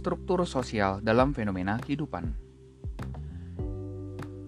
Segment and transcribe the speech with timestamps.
[0.00, 2.32] struktur sosial dalam fenomena kehidupan.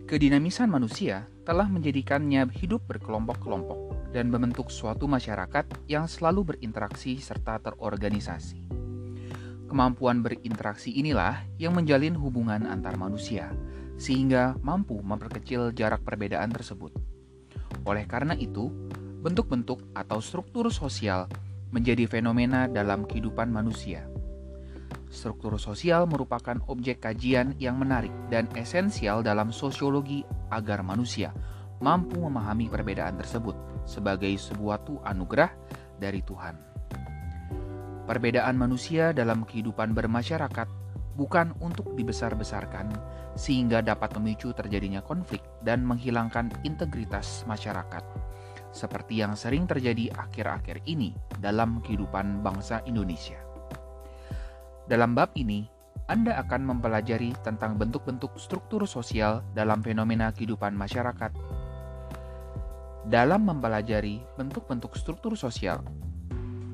[0.09, 8.61] Kedinamisan manusia telah menjadikannya hidup berkelompok-kelompok dan membentuk suatu masyarakat yang selalu berinteraksi serta terorganisasi.
[9.69, 13.49] Kemampuan berinteraksi inilah yang menjalin hubungan antar manusia,
[13.97, 16.93] sehingga mampu memperkecil jarak perbedaan tersebut.
[17.89, 18.69] Oleh karena itu,
[19.25, 21.25] bentuk-bentuk atau struktur sosial
[21.73, 24.12] menjadi fenomena dalam kehidupan manusia.
[25.13, 31.37] Struktur sosial merupakan objek kajian yang menarik dan esensial dalam sosiologi agar manusia
[31.85, 33.53] mampu memahami perbedaan tersebut
[33.85, 35.53] sebagai sebuah anugerah
[36.01, 36.57] dari Tuhan.
[38.09, 40.69] Perbedaan manusia dalam kehidupan bermasyarakat
[41.13, 42.89] bukan untuk dibesar-besarkan
[43.37, 48.05] sehingga dapat memicu terjadinya konflik dan menghilangkan integritas masyarakat,
[48.73, 53.42] seperti yang sering terjadi akhir-akhir ini dalam kehidupan bangsa Indonesia.
[54.91, 55.63] Dalam bab ini,
[56.11, 61.31] Anda akan mempelajari tentang bentuk-bentuk struktur sosial dalam fenomena kehidupan masyarakat.
[63.07, 65.87] Dalam mempelajari bentuk-bentuk struktur sosial,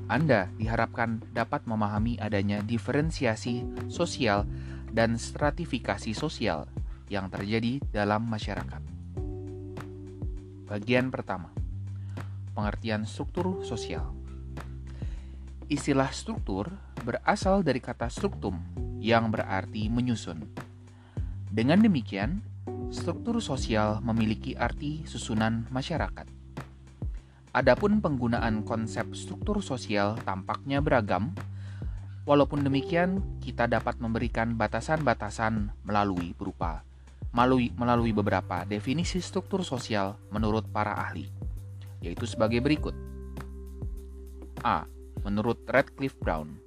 [0.08, 4.48] Anda diharapkan dapat memahami adanya diferensiasi sosial
[4.88, 6.64] dan stratifikasi sosial
[7.12, 8.80] yang terjadi dalam masyarakat.
[10.68, 11.52] Bagian pertama,
[12.56, 14.17] pengertian struktur sosial.
[15.68, 16.72] Istilah struktur
[17.04, 18.56] berasal dari kata struktum
[19.04, 20.48] yang berarti menyusun.
[21.52, 22.40] Dengan demikian,
[22.88, 26.24] struktur sosial memiliki arti susunan masyarakat.
[27.52, 31.36] Adapun penggunaan konsep struktur sosial tampaknya beragam.
[32.24, 36.80] Walaupun demikian, kita dapat memberikan batasan-batasan melalui berupa
[37.32, 41.28] melalui, melalui beberapa definisi struktur sosial menurut para ahli,
[42.00, 42.96] yaitu sebagai berikut.
[44.64, 44.88] A
[45.22, 46.58] menurut Radcliffe Brown.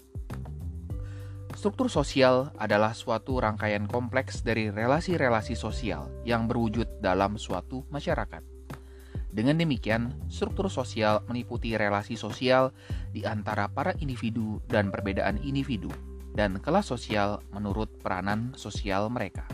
[1.52, 8.42] Struktur sosial adalah suatu rangkaian kompleks dari relasi-relasi sosial yang berwujud dalam suatu masyarakat.
[9.32, 12.76] Dengan demikian, struktur sosial meliputi relasi sosial
[13.16, 15.88] di antara para individu dan perbedaan individu,
[16.36, 19.48] dan kelas sosial menurut peranan sosial mereka.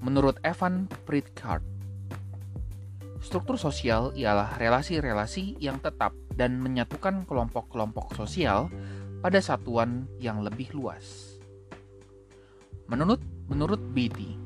[0.00, 1.64] Menurut Evan Pritchard,
[3.20, 8.72] struktur sosial ialah relasi-relasi yang tetap dan menyatukan kelompok-kelompok sosial
[9.22, 11.38] pada satuan yang lebih luas.
[12.90, 14.36] Menurut menurut Beatty,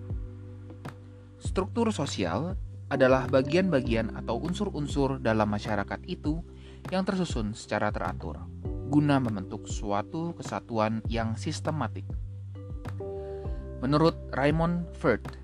[1.41, 2.55] struktur sosial
[2.87, 6.45] adalah bagian-bagian atau unsur-unsur dalam masyarakat itu
[6.93, 8.39] yang tersusun secara teratur
[8.87, 12.07] guna membentuk suatu kesatuan yang sistematik.
[13.83, 15.37] Menurut Raymond Firth,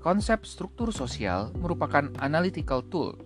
[0.00, 3.20] konsep struktur sosial merupakan analytical tool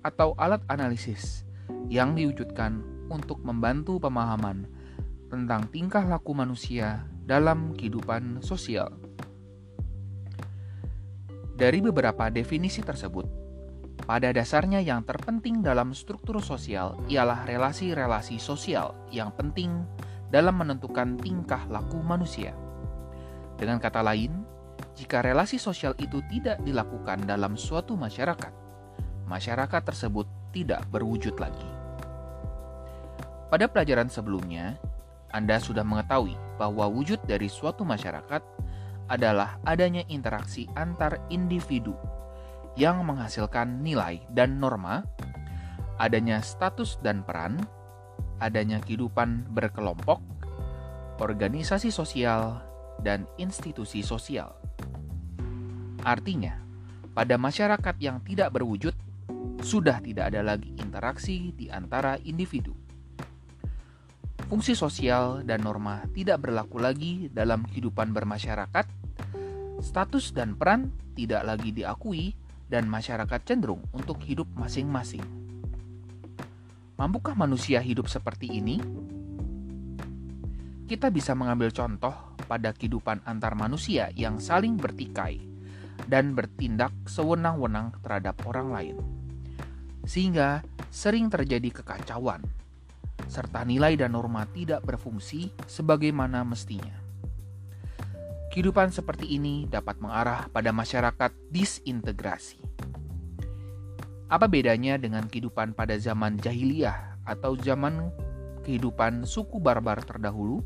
[0.00, 1.44] atau alat analisis
[1.90, 2.80] yang diwujudkan
[3.10, 4.64] untuk membantu pemahaman
[5.30, 8.90] tentang tingkah laku manusia dalam kehidupan sosial.
[11.60, 13.28] Dari beberapa definisi tersebut,
[14.08, 19.84] pada dasarnya yang terpenting dalam struktur sosial ialah relasi-relasi sosial yang penting
[20.32, 22.56] dalam menentukan tingkah laku manusia.
[23.60, 24.40] Dengan kata lain,
[24.96, 28.69] jika relasi sosial itu tidak dilakukan dalam suatu masyarakat,
[29.30, 31.70] masyarakat tersebut tidak berwujud lagi.
[33.46, 34.74] Pada pelajaran sebelumnya,
[35.30, 38.42] Anda sudah mengetahui bahwa wujud dari suatu masyarakat
[39.10, 41.94] adalah adanya interaksi antar individu
[42.78, 45.02] yang menghasilkan nilai dan norma,
[45.98, 47.58] adanya status dan peran,
[48.38, 50.22] adanya kehidupan berkelompok,
[51.18, 52.62] organisasi sosial,
[53.02, 54.54] dan institusi sosial.
[56.06, 56.56] Artinya,
[57.12, 58.94] pada masyarakat yang tidak berwujud,
[59.60, 62.72] sudah tidak ada lagi interaksi di antara individu.
[64.48, 68.86] Fungsi sosial dan norma tidak berlaku lagi dalam kehidupan bermasyarakat,
[69.78, 72.34] status dan peran tidak lagi diakui,
[72.66, 75.22] dan masyarakat cenderung untuk hidup masing-masing.
[76.98, 78.78] Mampukah manusia hidup seperti ini?
[80.86, 85.38] Kita bisa mengambil contoh pada kehidupan antar manusia yang saling bertikai
[86.10, 89.19] dan bertindak sewenang-wenang terhadap orang lain
[90.10, 92.42] sehingga sering terjadi kekacauan,
[93.30, 96.98] serta nilai dan norma tidak berfungsi sebagaimana mestinya.
[98.50, 102.58] Kehidupan seperti ini dapat mengarah pada masyarakat disintegrasi.
[104.26, 108.10] Apa bedanya dengan kehidupan pada zaman jahiliyah atau zaman
[108.66, 110.58] kehidupan suku barbar terdahulu?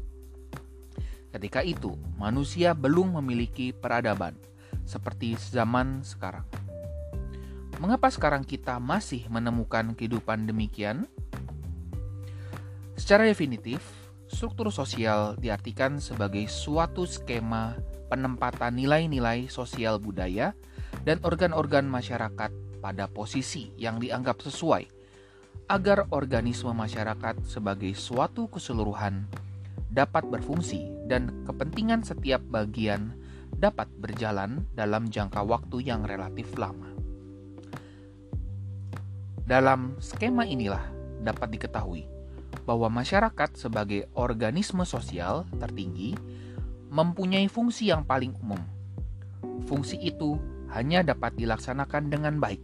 [1.36, 4.40] Ketika itu, manusia belum memiliki peradaban
[4.88, 6.63] seperti zaman sekarang.
[7.82, 11.10] Mengapa sekarang kita masih menemukan kehidupan demikian?
[12.94, 13.82] Secara definitif,
[14.30, 17.74] struktur sosial diartikan sebagai suatu skema
[18.06, 20.54] penempatan nilai-nilai sosial budaya
[21.02, 24.86] dan organ-organ masyarakat pada posisi yang dianggap sesuai
[25.66, 29.26] agar organisme masyarakat sebagai suatu keseluruhan
[29.90, 33.18] dapat berfungsi dan kepentingan setiap bagian
[33.58, 36.93] dapat berjalan dalam jangka waktu yang relatif lama.
[39.44, 40.80] Dalam skema inilah
[41.20, 42.08] dapat diketahui
[42.64, 46.16] bahwa masyarakat sebagai organisme sosial tertinggi
[46.88, 48.60] mempunyai fungsi yang paling umum.
[49.68, 50.40] Fungsi itu
[50.72, 52.60] hanya dapat dilaksanakan dengan baik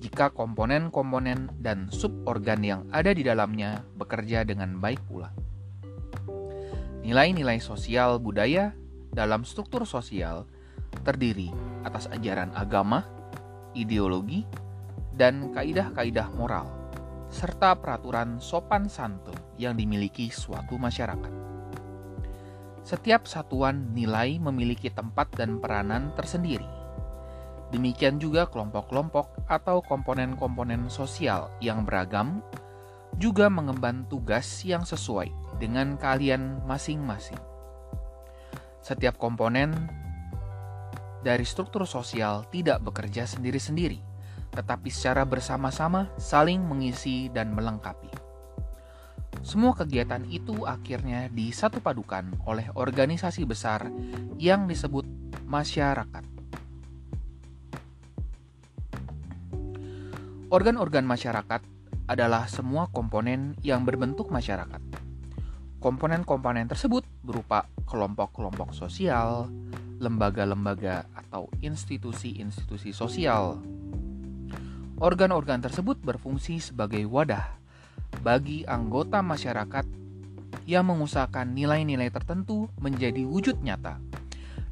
[0.00, 5.28] jika komponen-komponen dan suborgan yang ada di dalamnya bekerja dengan baik pula.
[7.04, 8.72] Nilai-nilai sosial budaya
[9.12, 10.48] dalam struktur sosial
[11.04, 11.52] terdiri
[11.84, 13.04] atas ajaran agama,
[13.76, 14.48] ideologi,
[15.14, 16.66] dan kaidah-kaidah moral,
[17.30, 21.32] serta peraturan sopan santun yang dimiliki suatu masyarakat.
[22.84, 26.84] Setiap satuan nilai memiliki tempat dan peranan tersendiri
[27.74, 32.38] Demikian juga kelompok-kelompok atau komponen-komponen sosial yang beragam
[33.18, 37.38] juga mengemban tugas yang sesuai dengan kalian masing-masing.
[38.78, 39.74] Setiap komponen
[41.26, 43.98] dari struktur sosial tidak bekerja sendiri-sendiri,
[44.54, 48.08] tetapi secara bersama-sama saling mengisi dan melengkapi.
[49.44, 53.90] Semua kegiatan itu akhirnya disatu padukan oleh organisasi besar
[54.40, 55.04] yang disebut
[55.44, 56.24] masyarakat.
[60.48, 61.60] Organ-organ masyarakat
[62.06, 64.80] adalah semua komponen yang berbentuk masyarakat.
[65.82, 69.50] Komponen-komponen tersebut berupa kelompok-kelompok sosial,
[70.00, 73.60] lembaga-lembaga atau institusi-institusi sosial.
[74.94, 77.58] Organ-organ tersebut berfungsi sebagai wadah
[78.22, 79.82] bagi anggota masyarakat
[80.70, 83.98] yang mengusahakan nilai-nilai tertentu menjadi wujud nyata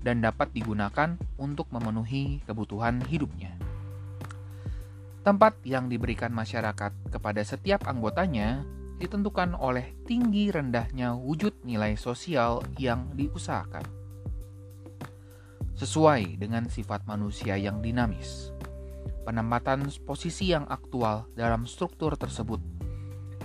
[0.07, 3.51] dan dapat digunakan untuk memenuhi kebutuhan hidupnya.
[5.27, 8.63] Tempat yang diberikan masyarakat kepada setiap anggotanya
[9.03, 13.83] ditentukan oleh tinggi rendahnya wujud nilai sosial yang diusahakan.
[15.75, 18.51] Sesuai dengan sifat manusia yang dinamis,
[19.23, 22.59] penempatan posisi yang aktual dalam struktur tersebut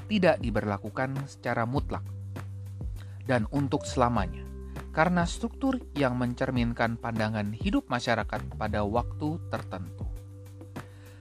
[0.08, 2.04] tidak diberlakukan secara mutlak
[3.28, 4.44] dan untuk selamanya,
[4.96, 10.08] karena struktur yang mencerminkan pandangan hidup masyarakat pada waktu tertentu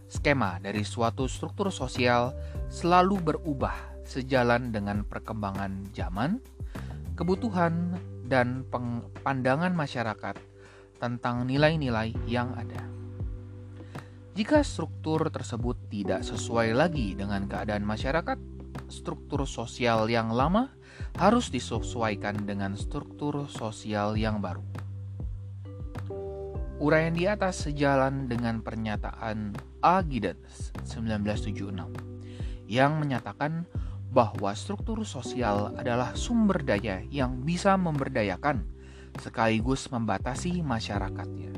[0.06, 2.32] skema dari suatu struktur sosial
[2.70, 3.74] selalu berubah
[4.06, 6.38] sejalan dengan perkembangan zaman,
[7.18, 8.66] kebutuhan, dan
[9.22, 10.38] pandangan masyarakat
[10.98, 12.95] tentang nilai-nilai yang ada.
[14.36, 18.36] Jika struktur tersebut tidak sesuai lagi dengan keadaan masyarakat,
[18.84, 20.76] struktur sosial yang lama
[21.16, 24.60] harus disesuaikan dengan struktur sosial yang baru.
[26.76, 30.04] Uraian di atas sejalan dengan pernyataan A.
[30.04, 31.72] Giddens 1976
[32.68, 33.64] yang menyatakan
[34.12, 38.68] bahwa struktur sosial adalah sumber daya yang bisa memberdayakan
[39.16, 41.56] sekaligus membatasi masyarakatnya.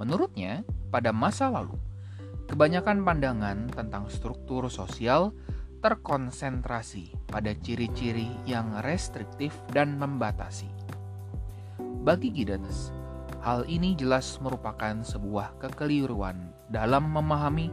[0.00, 1.76] Menurutnya, pada masa lalu,
[2.48, 5.36] kebanyakan pandangan tentang struktur sosial
[5.84, 10.72] terkonsentrasi pada ciri-ciri yang restriktif dan membatasi.
[12.00, 12.96] Bagi Giddens,
[13.40, 17.72] Hal ini jelas merupakan sebuah kekeliruan dalam memahami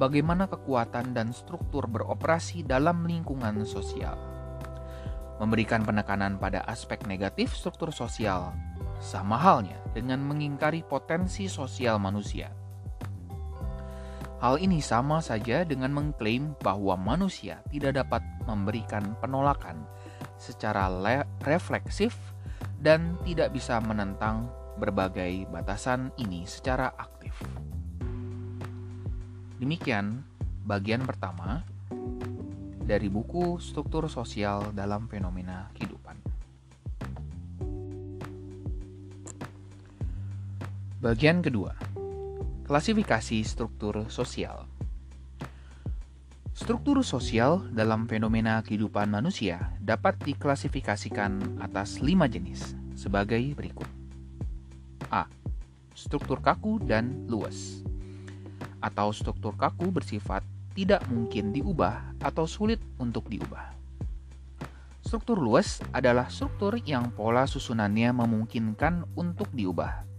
[0.00, 4.16] bagaimana kekuatan dan struktur beroperasi dalam lingkungan sosial.
[5.36, 8.56] Memberikan penekanan pada aspek negatif struktur sosial
[9.02, 12.54] sama halnya dengan mengingkari potensi sosial manusia.
[14.38, 19.82] Hal ini sama saja dengan mengklaim bahwa manusia tidak dapat memberikan penolakan
[20.38, 20.86] secara
[21.46, 22.14] refleksif
[22.82, 27.38] dan tidak bisa menentang berbagai batasan ini secara aktif.
[29.62, 30.26] Demikian
[30.66, 31.62] bagian pertama
[32.82, 36.01] dari buku Struktur Sosial dalam Fenomena Kehidupan.
[41.02, 41.74] Bagian kedua,
[42.62, 44.70] klasifikasi struktur sosial.
[46.54, 53.90] Struktur sosial dalam fenomena kehidupan manusia dapat diklasifikasikan atas lima jenis sebagai berikut.
[55.10, 55.26] A.
[55.90, 57.82] Struktur kaku dan luas
[58.78, 60.46] Atau struktur kaku bersifat
[60.78, 63.74] tidak mungkin diubah atau sulit untuk diubah.
[65.02, 70.11] Struktur luas adalah struktur yang pola susunannya memungkinkan untuk diubah.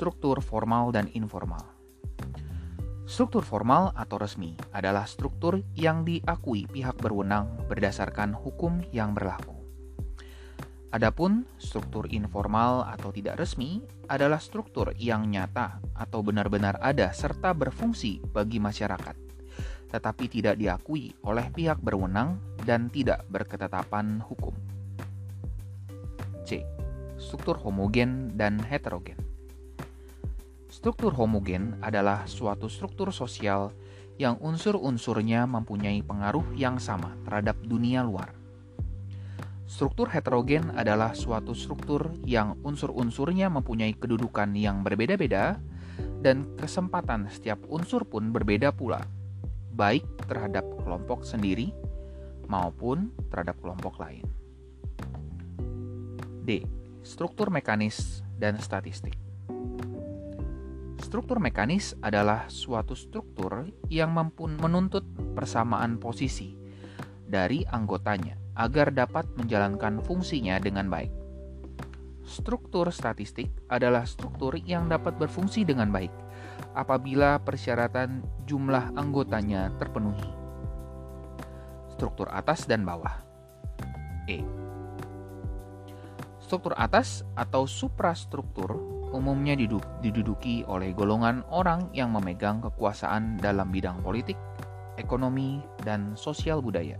[0.00, 1.60] Struktur formal dan informal.
[3.04, 9.52] Struktur formal atau resmi adalah struktur yang diakui pihak berwenang berdasarkan hukum yang berlaku.
[10.88, 18.24] Adapun struktur informal atau tidak resmi adalah struktur yang nyata atau benar-benar ada serta berfungsi
[18.24, 19.16] bagi masyarakat,
[19.92, 24.56] tetapi tidak diakui oleh pihak berwenang dan tidak berketetapan hukum.
[26.48, 26.64] C.
[27.20, 29.29] Struktur homogen dan heterogen.
[30.80, 33.68] Struktur homogen adalah suatu struktur sosial
[34.16, 38.32] yang unsur-unsurnya mempunyai pengaruh yang sama terhadap dunia luar.
[39.68, 45.60] Struktur heterogen adalah suatu struktur yang unsur-unsurnya mempunyai kedudukan yang berbeda-beda
[46.24, 49.04] dan kesempatan setiap unsur pun berbeda pula,
[49.76, 51.76] baik terhadap kelompok sendiri
[52.48, 54.24] maupun terhadap kelompok lain.
[56.48, 56.64] D.
[57.04, 59.20] Struktur mekanis dan statistik.
[61.10, 65.02] Struktur mekanis adalah suatu struktur yang mampu menuntut
[65.34, 66.54] persamaan posisi
[67.26, 71.10] dari anggotanya agar dapat menjalankan fungsinya dengan baik.
[72.22, 76.14] Struktur statistik adalah struktur yang dapat berfungsi dengan baik
[76.78, 80.30] apabila persyaratan jumlah anggotanya terpenuhi.
[81.90, 83.18] Struktur atas dan bawah.
[84.30, 84.46] E.
[86.38, 89.58] Struktur atas atau suprastruktur umumnya
[90.02, 94.38] diduduki oleh golongan orang yang memegang kekuasaan dalam bidang politik,
[94.94, 96.96] ekonomi, dan sosial budaya.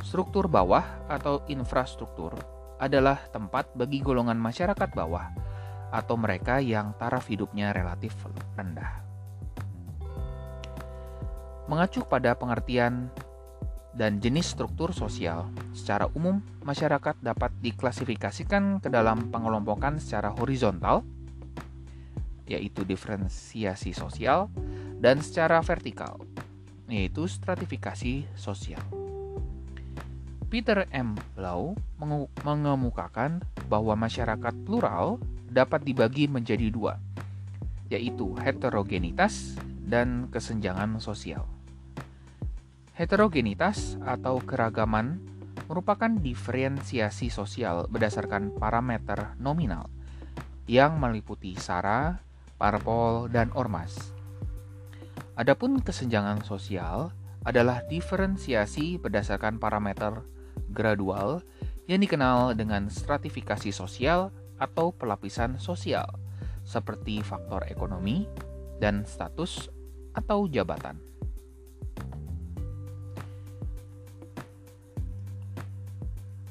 [0.00, 2.32] Struktur bawah atau infrastruktur
[2.78, 5.28] adalah tempat bagi golongan masyarakat bawah
[5.90, 8.14] atau mereka yang taraf hidupnya relatif
[8.54, 9.02] rendah.
[11.68, 13.12] Mengacu pada pengertian
[13.96, 15.48] dan jenis struktur sosial.
[15.72, 21.06] Secara umum, masyarakat dapat diklasifikasikan ke dalam pengelompokan secara horizontal,
[22.48, 24.48] yaitu diferensiasi sosial,
[24.98, 26.20] dan secara vertikal,
[26.88, 28.82] yaitu stratifikasi sosial.
[30.48, 31.12] Peter M.
[31.36, 31.76] Blau
[32.40, 35.20] mengemukakan bahwa masyarakat plural
[35.52, 36.96] dapat dibagi menjadi dua,
[37.92, 41.57] yaitu heterogenitas dan kesenjangan sosial.
[42.98, 45.22] Heterogenitas atau keragaman
[45.70, 49.86] merupakan diferensiasi sosial berdasarkan parameter nominal
[50.66, 52.18] yang meliputi SARA,
[52.58, 53.94] parpol, dan ormas.
[55.38, 57.14] Adapun kesenjangan sosial
[57.46, 60.26] adalah diferensiasi berdasarkan parameter
[60.74, 61.46] gradual
[61.86, 66.18] yang dikenal dengan stratifikasi sosial atau pelapisan sosial,
[66.66, 68.26] seperti faktor ekonomi
[68.82, 69.70] dan status
[70.18, 70.98] atau jabatan.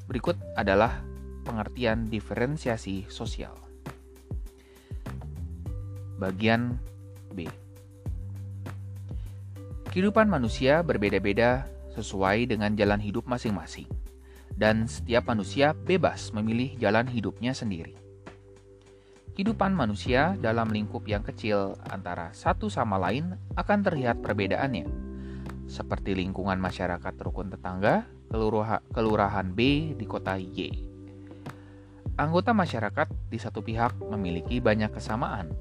[0.08, 1.04] Berikut adalah
[1.44, 3.56] pengertian diferensiasi sosial.
[6.16, 6.80] Bagian
[7.36, 7.44] B.
[9.92, 13.90] Kehidupan manusia berbeda-beda sesuai dengan jalan hidup masing-masing,
[14.56, 17.98] dan setiap manusia bebas memilih jalan hidupnya sendiri.
[19.38, 24.90] Kehidupan manusia dalam lingkup yang kecil antara satu sama lain akan terlihat perbedaannya,
[25.68, 28.08] seperti lingkungan masyarakat rukun tetangga
[28.92, 30.72] kelurahan B di kota Y.
[32.18, 35.54] Anggota masyarakat di satu pihak memiliki banyak kesamaan,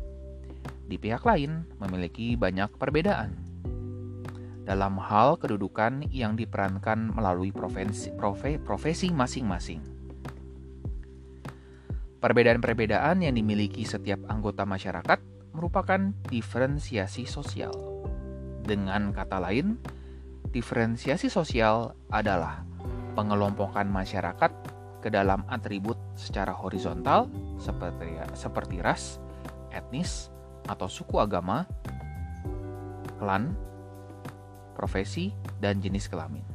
[0.88, 3.36] di pihak lain memiliki banyak perbedaan.
[4.66, 8.10] Dalam hal kedudukan yang diperankan melalui profesi,
[8.62, 9.78] profesi masing-masing.
[12.18, 15.20] Perbedaan-perbedaan yang dimiliki setiap anggota masyarakat
[15.54, 17.70] merupakan diferensiasi sosial.
[18.66, 19.78] Dengan kata lain,
[20.56, 22.64] Diferensiasi sosial adalah
[23.12, 24.48] pengelompokan masyarakat
[25.04, 27.28] ke dalam atribut secara horizontal
[27.60, 29.20] seperti seperti ras,
[29.68, 30.32] etnis,
[30.64, 31.68] atau suku agama,
[33.20, 33.52] klan,
[34.72, 36.48] profesi, dan jenis kelamin.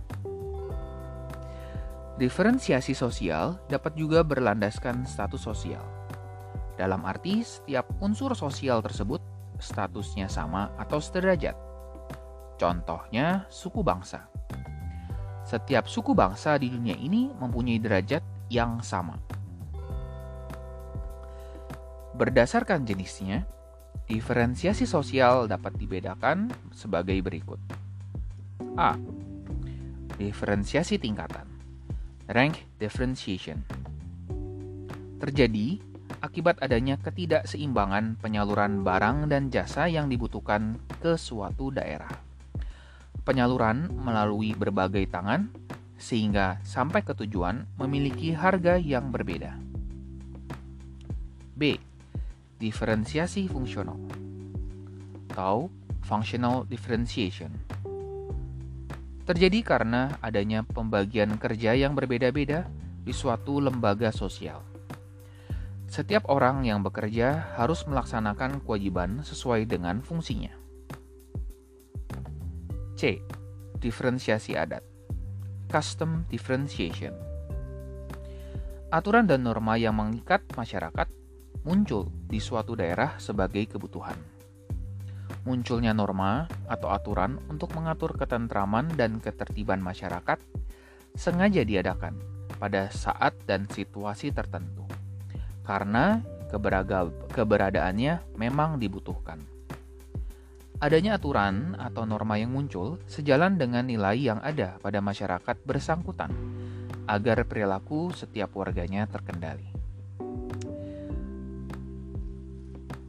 [2.18, 5.86] Diferensiasi sosial dapat juga berlandaskan status sosial.
[6.74, 9.22] Dalam arti setiap unsur sosial tersebut
[9.62, 11.70] statusnya sama atau sederajat
[12.62, 14.30] Contohnya, suku bangsa.
[15.42, 18.22] Setiap suku bangsa di dunia ini mempunyai derajat
[18.54, 19.18] yang sama.
[22.14, 23.50] Berdasarkan jenisnya,
[24.06, 27.58] diferensiasi sosial dapat dibedakan sebagai berikut.
[28.78, 28.94] A.
[30.22, 31.50] Diferensiasi tingkatan.
[32.30, 33.66] Rank differentiation.
[35.18, 35.82] Terjadi
[36.22, 42.30] akibat adanya ketidakseimbangan penyaluran barang dan jasa yang dibutuhkan ke suatu daerah
[43.22, 45.52] penyaluran melalui berbagai tangan
[46.02, 49.54] sehingga sampai ke tujuan memiliki harga yang berbeda.
[51.54, 51.78] B.
[52.58, 53.98] Diferensiasi fungsional
[55.32, 55.72] atau
[56.04, 57.50] functional differentiation.
[59.24, 62.68] Terjadi karena adanya pembagian kerja yang berbeda-beda
[63.02, 64.60] di suatu lembaga sosial.
[65.88, 70.61] Setiap orang yang bekerja harus melaksanakan kewajiban sesuai dengan fungsinya.
[73.02, 73.18] C.
[73.82, 74.86] Diferensiasi adat.
[75.74, 77.18] Custom differentiation.
[78.94, 81.10] Aturan dan norma yang mengikat masyarakat
[81.66, 84.14] muncul di suatu daerah sebagai kebutuhan
[85.42, 90.38] munculnya norma atau aturan untuk mengatur ketentraman dan ketertiban masyarakat
[91.18, 92.22] sengaja diadakan
[92.62, 94.86] pada saat dan situasi tertentu
[95.66, 96.22] karena
[97.34, 99.51] keberadaannya memang dibutuhkan.
[100.82, 106.34] Adanya aturan atau norma yang muncul sejalan dengan nilai yang ada pada masyarakat bersangkutan
[107.06, 109.70] agar perilaku setiap warganya terkendali.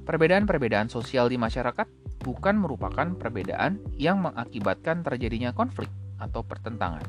[0.05, 1.89] Perbedaan-perbedaan sosial di masyarakat
[2.21, 5.89] bukan merupakan perbedaan yang mengakibatkan terjadinya konflik
[6.21, 7.09] atau pertentangan,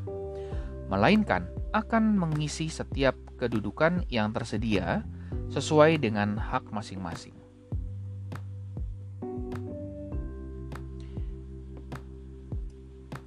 [0.87, 1.43] melainkan
[1.75, 5.03] akan mengisi setiap kedudukan yang tersedia
[5.51, 7.42] sesuai dengan hak masing-masing.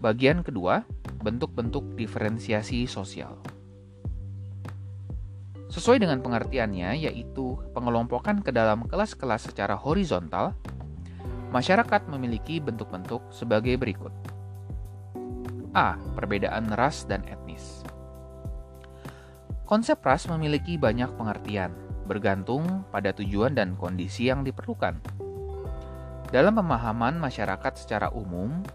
[0.00, 0.84] Bagian kedua,
[1.24, 3.36] bentuk-bentuk diferensiasi sosial.
[5.72, 10.56] Sesuai dengan pengertiannya, yaitu pengelompokan ke dalam kelas-kelas secara horizontal
[11.56, 14.10] Masyarakat memiliki bentuk-bentuk sebagai berikut.
[15.72, 15.94] A.
[16.18, 17.86] Perbedaan ras dan etnis.
[19.62, 21.70] Konsep ras memiliki banyak pengertian,
[22.04, 24.98] bergantung pada tujuan dan kondisi yang diperlukan.
[26.34, 28.66] Dalam pemahaman masyarakat secara umum,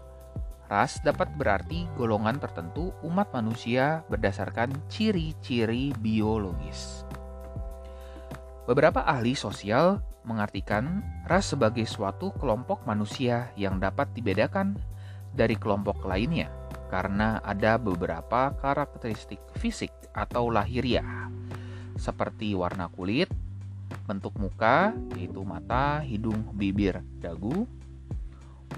[0.72, 7.04] ras dapat berarti golongan tertentu umat manusia berdasarkan ciri-ciri biologis.
[8.64, 14.80] Beberapa ahli sosial mengartikan ras sebagai suatu kelompok manusia yang dapat dibedakan
[15.36, 16.48] dari kelompok lainnya
[16.88, 21.28] karena ada beberapa karakteristik fisik atau lahiriah
[22.00, 23.28] seperti warna kulit,
[24.08, 27.68] bentuk muka yaitu mata, hidung, bibir, dagu,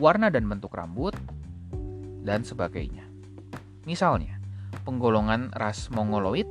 [0.03, 1.15] warna dan bentuk rambut,
[2.25, 3.05] dan sebagainya.
[3.85, 4.41] Misalnya,
[4.89, 6.49] penggolongan ras Mongoloid,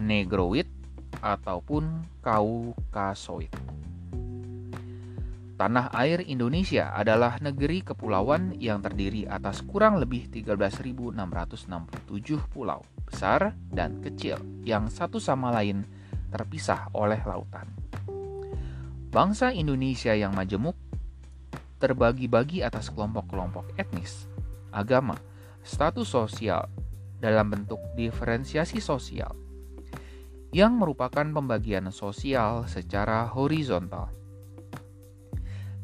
[0.00, 0.66] Negroid,
[1.20, 3.52] ataupun Kaukasoid.
[5.54, 11.14] Tanah air Indonesia adalah negeri kepulauan yang terdiri atas kurang lebih 13.667
[12.50, 14.34] pulau besar dan kecil
[14.66, 15.86] yang satu sama lain
[16.34, 17.70] terpisah oleh lautan.
[19.14, 20.74] Bangsa Indonesia yang majemuk
[21.78, 24.26] terbagi-bagi atas kelompok-kelompok etnis,
[24.74, 25.14] agama,
[25.62, 26.66] status sosial
[27.22, 29.30] dalam bentuk diferensiasi sosial
[30.50, 34.10] yang merupakan pembagian sosial secara horizontal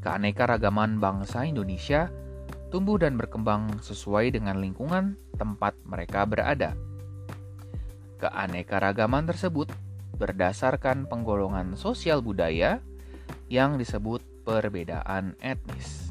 [0.00, 2.08] keanekaragaman bangsa Indonesia
[2.72, 6.72] tumbuh dan berkembang sesuai dengan lingkungan tempat mereka berada.
[8.20, 9.68] Keanekaragaman tersebut
[10.16, 12.80] berdasarkan penggolongan sosial budaya
[13.48, 16.09] yang disebut perbedaan etnis.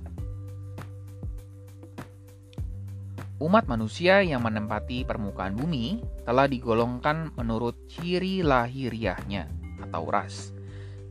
[3.40, 9.48] Umat manusia yang menempati permukaan bumi telah digolongkan menurut ciri lahiriahnya
[9.88, 10.52] atau ras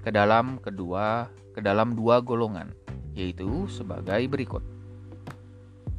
[0.05, 2.69] ke dalam kedua ke dalam dua golongan,
[3.17, 4.61] yaitu sebagai berikut.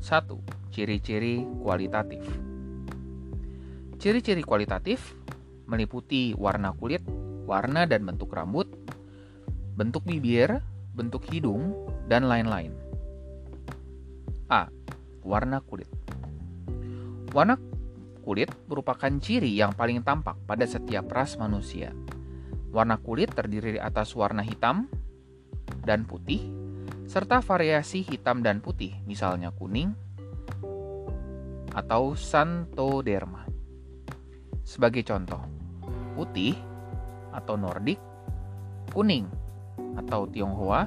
[0.05, 0.69] 1.
[0.69, 2.21] Ciri-ciri kualitatif.
[3.97, 5.17] Ciri-ciri kualitatif
[5.65, 7.01] meliputi warna kulit,
[7.49, 8.69] warna dan bentuk rambut,
[9.73, 10.61] bentuk bibir,
[10.93, 11.73] bentuk hidung,
[12.05, 12.69] dan lain-lain.
[14.53, 14.69] A.
[15.25, 15.98] Warna kulit.
[17.29, 17.61] Warna
[18.25, 21.93] kulit merupakan ciri yang paling tampak pada setiap ras manusia.
[22.73, 24.89] Warna kulit terdiri atas warna hitam,
[25.85, 26.41] dan putih,
[27.05, 29.93] serta variasi hitam dan putih, misalnya kuning
[31.73, 33.45] atau santoderma.
[34.65, 35.41] Sebagai contoh,
[36.13, 36.57] putih
[37.33, 37.97] atau Nordik,
[38.93, 39.25] kuning
[39.97, 40.85] atau Tionghoa,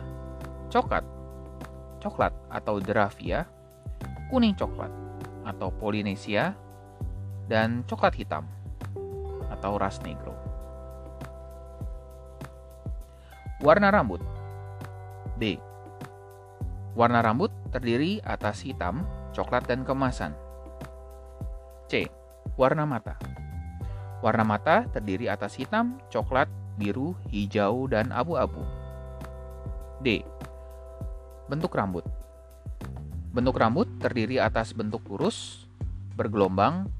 [0.70, 1.06] coklat,
[2.02, 3.46] coklat atau Dravia,
[4.30, 5.01] kuning coklat
[5.46, 6.54] atau Polinesia,
[7.50, 8.46] dan coklat hitam
[9.50, 10.32] atau ras negro.
[13.62, 14.18] Warna rambut
[15.38, 15.58] D.
[16.92, 19.02] Warna rambut terdiri atas hitam,
[19.32, 20.36] coklat, dan kemasan.
[21.88, 22.06] C.
[22.54, 23.16] Warna mata.
[24.22, 26.46] Warna mata terdiri atas hitam, coklat,
[26.78, 28.62] biru, hijau, dan abu-abu.
[30.04, 30.22] D.
[31.50, 32.06] Bentuk rambut.
[33.32, 35.70] Bentuk rambut terdiri atas bentuk lurus,
[36.18, 36.90] bergelombang,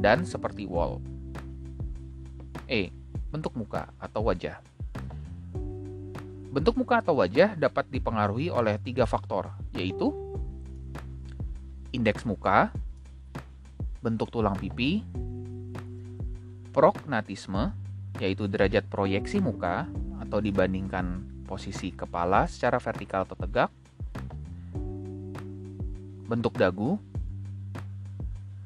[0.00, 1.04] dan seperti wall.
[2.64, 2.88] E.
[3.28, 4.56] Bentuk muka atau wajah.
[6.56, 10.08] Bentuk muka atau wajah dapat dipengaruhi oleh tiga faktor, yaitu
[11.92, 12.72] indeks muka,
[14.00, 15.04] bentuk tulang pipi,
[16.72, 17.76] prognatisme,
[18.16, 19.84] yaitu derajat proyeksi muka
[20.24, 23.68] atau dibandingkan posisi kepala secara vertikal atau tegak,
[26.26, 26.98] bentuk dagu,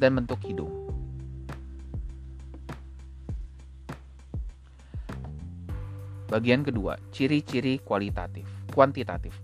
[0.01, 0.73] dan bentuk hidung.
[6.31, 9.35] Bagian kedua, ciri-ciri kualitatif, kuantitatif.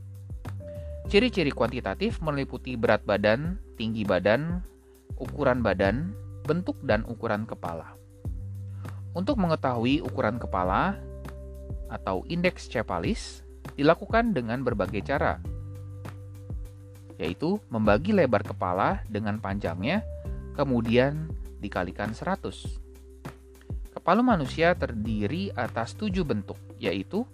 [1.10, 4.62] Ciri-ciri kuantitatif meliputi berat badan, tinggi badan,
[5.18, 6.14] ukuran badan,
[6.46, 7.98] bentuk dan ukuran kepala.
[9.18, 10.94] Untuk mengetahui ukuran kepala
[11.90, 13.42] atau indeks cepalis
[13.74, 15.42] dilakukan dengan berbagai cara,
[17.16, 20.04] yaitu membagi lebar kepala dengan panjangnya,
[20.56, 21.28] kemudian
[21.60, 22.80] dikalikan 100.
[23.96, 27.26] Kepala manusia terdiri atas tujuh bentuk, yaitu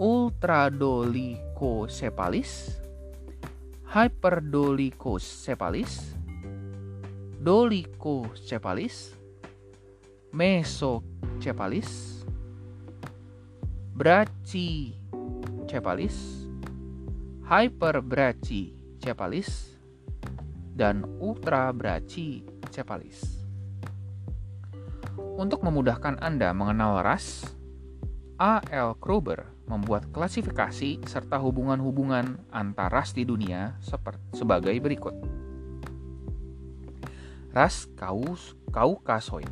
[0.00, 2.80] ultradolichocephalus,
[3.90, 6.14] hyperdolichocephalus,
[7.44, 9.12] dolichocephalus,
[10.32, 12.24] mesocephalus,
[13.92, 16.16] brachycephalus,
[19.04, 19.76] hyperbrachycephalus,
[20.72, 23.44] dan ultrabrachycephalus.
[25.36, 27.44] Untuk memudahkan Anda mengenal ras,
[28.40, 28.96] A.L.
[28.98, 33.78] Kroeber membuat klasifikasi serta hubungan-hubungan antar ras di dunia
[34.34, 35.14] sebagai berikut.
[37.54, 39.46] Ras Kaus Kaukasoid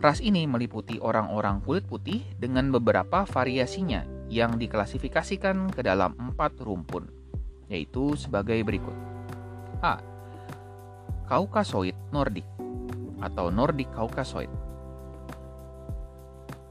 [0.00, 7.19] Ras ini meliputi orang-orang kulit putih dengan beberapa variasinya yang diklasifikasikan ke dalam empat rumpun,
[7.70, 8.92] yaitu sebagai berikut.
[9.80, 10.02] A.
[11.30, 12.44] Kaukasoid Nordik
[13.22, 14.50] atau Nordic Caucasoid.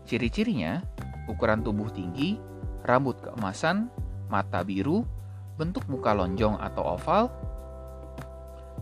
[0.04, 0.84] Ciri-cirinya,
[1.32, 2.36] ukuran tubuh tinggi,
[2.84, 3.88] rambut keemasan,
[4.28, 5.08] mata biru,
[5.56, 7.32] bentuk muka lonjong atau oval,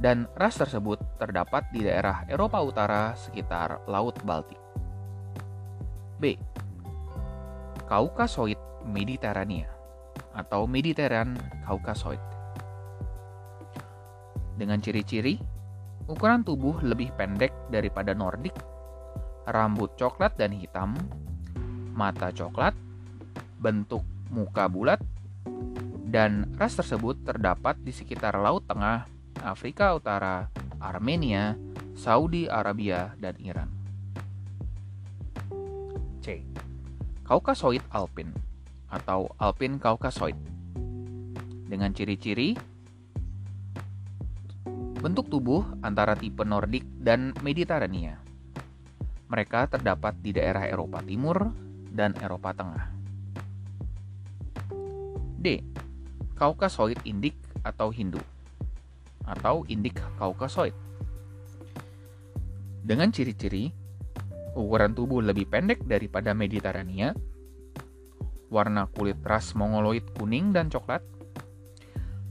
[0.02, 4.60] dan ras tersebut terdapat di daerah Eropa Utara sekitar Laut Baltik.
[6.18, 6.34] B.
[7.86, 8.58] Caucasoid
[8.90, 9.77] Mediterania
[10.38, 12.22] atau Mediterranean Caucasoid.
[14.58, 15.58] Dengan ciri-ciri
[16.08, 18.56] Ukuran tubuh lebih pendek daripada Nordik,
[19.44, 20.96] rambut coklat dan hitam,
[21.92, 22.72] mata coklat,
[23.60, 25.04] bentuk muka bulat,
[26.08, 29.04] dan ras tersebut terdapat di sekitar Laut Tengah,
[29.44, 30.48] Afrika Utara,
[30.80, 31.60] Armenia,
[31.92, 33.68] Saudi Arabia, dan Iran.
[36.24, 36.40] C.
[37.28, 38.32] Caucasoid alpin
[38.88, 40.38] atau alpin Caucasoid
[41.68, 42.78] dengan ciri-ciri
[44.98, 48.18] Bentuk tubuh antara tipe Nordik dan Mediterania.
[49.30, 51.54] Mereka terdapat di daerah Eropa Timur
[51.94, 52.86] dan Eropa Tengah.
[55.38, 55.62] D.
[56.34, 58.18] Caucasoid Indik atau Hindu
[59.22, 60.74] atau Indik Caucasoid.
[62.82, 63.70] Dengan ciri-ciri
[64.58, 67.14] ukuran tubuh lebih pendek daripada Mediterania,
[68.48, 71.04] warna kulit ras mongoloid kuning dan coklat,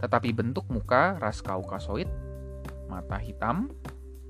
[0.00, 2.08] tetapi bentuk muka ras Caucasoid
[2.86, 3.68] mata hitam,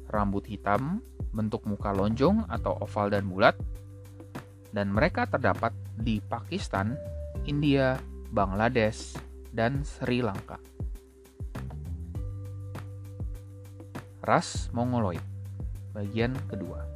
[0.09, 3.55] rambut hitam, bentuk muka lonjong atau oval dan bulat,
[4.73, 6.97] dan mereka terdapat di Pakistan,
[7.45, 8.01] India,
[8.33, 9.15] Bangladesh,
[9.53, 10.59] dan Sri Lanka.
[14.27, 15.23] Ras Mongoloid
[15.95, 16.96] Bagian kedua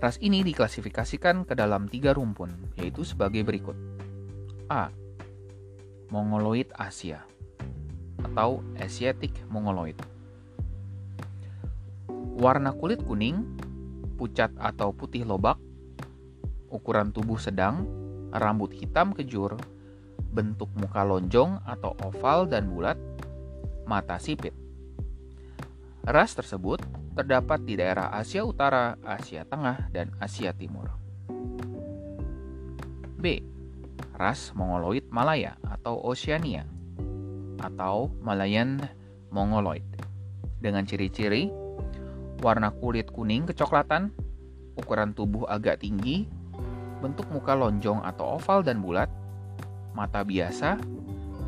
[0.00, 2.48] Ras ini diklasifikasikan ke dalam tiga rumpun,
[2.80, 3.76] yaitu sebagai berikut.
[4.72, 4.88] A.
[6.08, 7.20] Mongoloid Asia
[8.24, 10.00] atau Asiatic Mongoloid.
[12.40, 13.44] Warna kulit kuning,
[14.16, 15.60] pucat atau putih lobak,
[16.72, 17.84] ukuran tubuh sedang,
[18.32, 19.60] rambut hitam kejur,
[20.32, 22.96] bentuk muka lonjong atau oval dan bulat,
[23.84, 24.56] mata sipit.
[26.00, 26.80] Ras tersebut
[27.12, 30.88] terdapat di daerah Asia Utara, Asia Tengah, dan Asia Timur.
[33.20, 33.44] B.
[34.16, 36.64] Ras Mongoloid Malaya atau Oceania
[37.60, 38.80] atau Malayan
[39.28, 39.84] Mongoloid
[40.60, 41.52] dengan ciri-ciri
[42.40, 44.08] warna kulit kuning kecoklatan,
[44.80, 46.24] ukuran tubuh agak tinggi,
[47.04, 49.12] bentuk muka lonjong atau oval dan bulat,
[49.92, 50.80] mata biasa,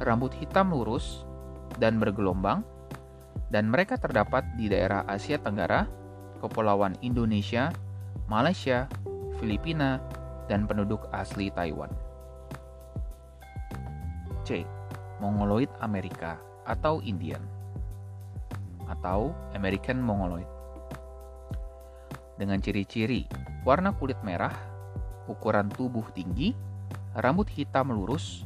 [0.05, 1.25] rambut hitam lurus
[1.81, 2.61] dan bergelombang,
[3.53, 5.85] dan mereka terdapat di daerah Asia Tenggara,
[6.41, 7.69] Kepulauan Indonesia,
[8.25, 8.89] Malaysia,
[9.37, 10.01] Filipina,
[10.49, 11.93] dan penduduk asli Taiwan.
[14.49, 14.65] C.
[15.21, 17.45] Mongoloid Amerika atau Indian
[18.89, 20.49] atau American Mongoloid.
[22.41, 23.29] Dengan ciri-ciri
[23.63, 24.53] warna kulit merah,
[25.31, 26.57] ukuran tubuh tinggi,
[27.15, 28.43] rambut hitam lurus,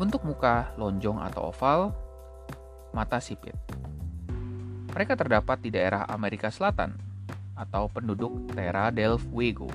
[0.00, 1.92] bentuk muka lonjong atau oval,
[2.96, 3.69] mata sipit.
[4.90, 6.94] Mereka terdapat di daerah Amerika Selatan
[7.54, 9.70] atau penduduk Terra del Fuego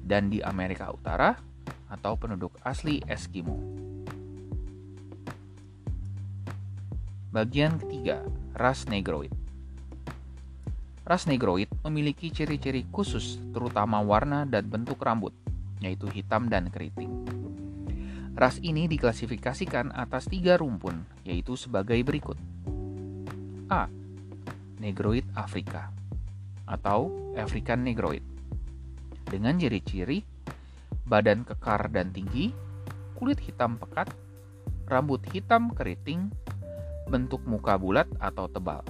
[0.00, 1.36] dan di Amerika Utara
[1.92, 3.58] atau penduduk asli Eskimo.
[7.28, 8.24] Bagian ketiga,
[8.56, 9.28] ras Negroid.
[11.04, 15.36] Ras Negroid memiliki ciri-ciri khusus terutama warna dan bentuk rambut,
[15.80, 17.24] yaitu hitam dan keriting.
[18.32, 22.40] Ras ini diklasifikasikan atas tiga rumpun, yaitu sebagai berikut.
[23.68, 23.92] A.
[24.78, 25.90] Negroid Afrika
[26.66, 28.22] atau African Negroid.
[29.28, 30.24] Dengan ciri-ciri
[31.04, 32.52] badan kekar dan tinggi,
[33.16, 34.08] kulit hitam pekat,
[34.88, 36.32] rambut hitam keriting,
[37.08, 38.84] bentuk muka bulat atau tebal.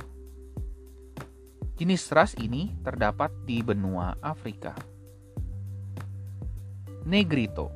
[1.79, 4.75] Jenis ras ini terdapat di benua Afrika.
[7.07, 7.71] Negrito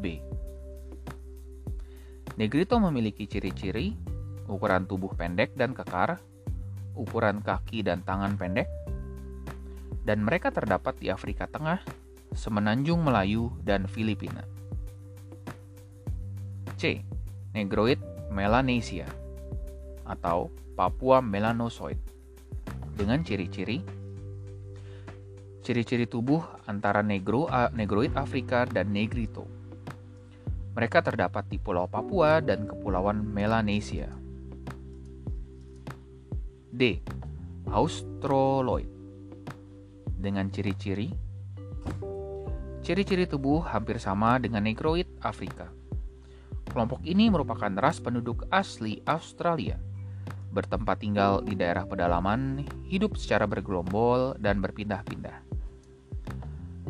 [0.00, 0.18] B.
[2.40, 3.92] Negrito memiliki ciri-ciri
[4.48, 6.16] ukuran tubuh pendek dan kekar,
[6.98, 8.66] ukuran kaki dan tangan pendek,
[10.02, 11.78] dan mereka terdapat di Afrika Tengah,
[12.34, 14.42] Semenanjung Melayu, dan Filipina.
[16.74, 17.06] C.
[17.54, 18.02] Negroid
[18.34, 19.06] Melanesia
[20.06, 21.98] atau Papua melanosoid
[22.94, 23.82] dengan ciri-ciri
[25.68, 27.44] ciri-ciri tubuh antara negro
[27.76, 29.44] negroid Afrika dan negrito.
[30.72, 34.17] Mereka terdapat di Pulau Papua dan Kepulauan Melanesia.
[36.72, 37.00] D.
[37.68, 38.88] Australoid
[40.18, 41.12] dengan ciri-ciri
[42.80, 45.68] Ciri-ciri tubuh hampir sama dengan negroid Afrika.
[46.68, 49.76] Kelompok ini merupakan ras penduduk asli Australia
[50.48, 55.44] bertempat tinggal di daerah pedalaman, hidup secara bergelombol dan berpindah-pindah.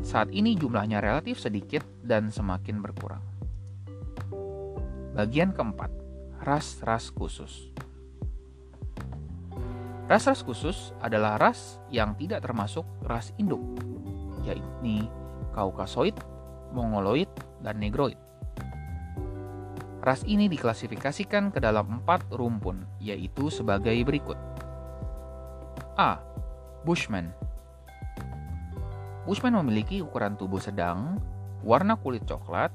[0.06, 3.24] Saat ini jumlahnya relatif sedikit dan semakin berkurang.
[5.18, 5.90] Bagian keempat,
[6.46, 7.74] ras-ras khusus.
[10.08, 13.60] Ras-ras khusus adalah ras yang tidak termasuk ras induk,
[14.40, 15.04] yaitu
[15.52, 16.16] Kaukasoid,
[16.72, 17.28] Mongoloid,
[17.60, 18.16] dan Negroid.
[20.00, 24.40] Ras ini diklasifikasikan ke dalam empat rumpun, yaitu sebagai berikut.
[25.98, 26.22] A.
[26.86, 27.34] Bushman
[29.28, 31.20] Bushman memiliki ukuran tubuh sedang,
[31.60, 32.72] warna kulit coklat,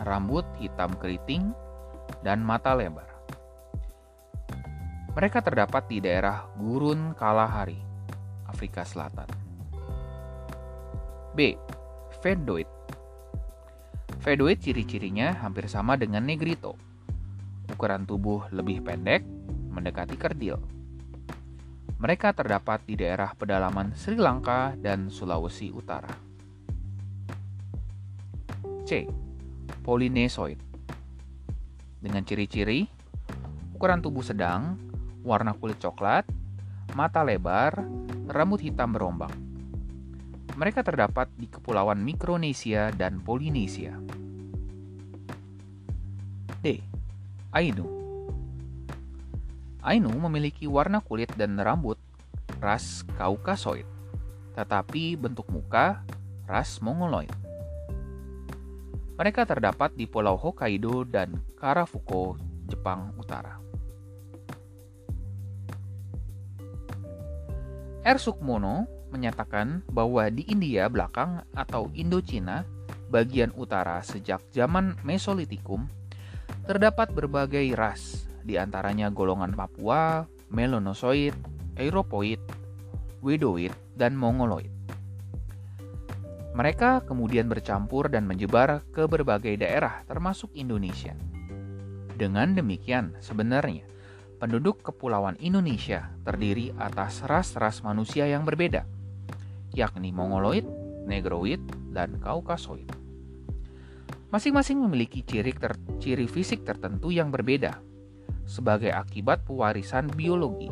[0.00, 1.52] rambut hitam keriting,
[2.24, 3.09] dan mata lebar.
[5.10, 7.74] Mereka terdapat di daerah Gurun Kalahari,
[8.46, 9.26] Afrika Selatan.
[11.34, 11.58] B.
[12.22, 12.70] Vendoid
[14.22, 16.78] Vedoid ciri-cirinya hampir sama dengan Negrito.
[17.74, 19.26] Ukuran tubuh lebih pendek,
[19.74, 20.62] mendekati kerdil.
[21.98, 26.12] Mereka terdapat di daerah pedalaman Sri Lanka dan Sulawesi Utara.
[28.86, 29.10] C.
[29.82, 30.60] Polynesoid
[31.98, 32.86] Dengan ciri-ciri
[33.80, 34.76] ukuran tubuh sedang,
[35.22, 36.24] warna kulit coklat,
[36.96, 37.80] mata lebar,
[38.30, 39.32] rambut hitam berombak.
[40.56, 43.96] Mereka terdapat di kepulauan Mikronesia dan Polinesia.
[46.60, 46.84] D.
[47.56, 47.88] Ainu
[49.80, 51.96] Ainu memiliki warna kulit dan rambut
[52.60, 53.88] ras Kaukasoid,
[54.52, 56.04] tetapi bentuk muka
[56.44, 57.32] ras Mongoloid.
[59.16, 62.36] Mereka terdapat di Pulau Hokkaido dan Karafuko,
[62.68, 63.69] Jepang Utara.
[68.00, 68.16] R.
[68.16, 72.64] Sukmono menyatakan bahwa di India belakang atau Indochina
[73.12, 75.84] bagian utara sejak zaman Mesolitikum
[76.64, 81.36] terdapat berbagai ras, di antaranya golongan Papua, Melanosoid,
[81.76, 82.40] Europoid,
[83.20, 84.72] Wedoid, dan Mongoloid.
[86.56, 91.14] Mereka kemudian bercampur dan menyebar ke berbagai daerah termasuk Indonesia.
[92.16, 93.86] Dengan demikian, sebenarnya
[94.40, 98.88] penduduk kepulauan Indonesia terdiri atas ras-ras manusia yang berbeda–
[99.74, 100.66] yakni Mongoloid,
[101.06, 101.62] Negroid,
[101.94, 102.90] dan Kaukasoid.
[104.30, 107.82] Masing-masing memiliki ciri, ter ciri fisik tertentu yang berbeda
[108.46, 110.70] sebagai akibat pewarisan biologi.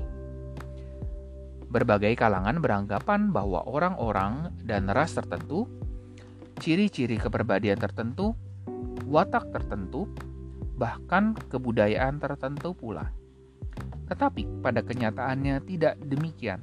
[1.69, 5.67] Berbagai kalangan beranggapan bahwa orang-orang dan ras tertentu,
[6.63, 8.33] ciri-ciri kepribadian tertentu,
[9.05, 10.07] watak tertentu,
[10.79, 13.18] bahkan kebudayaan tertentu pula.
[14.09, 16.61] Tetapi pada kenyataannya tidak demikian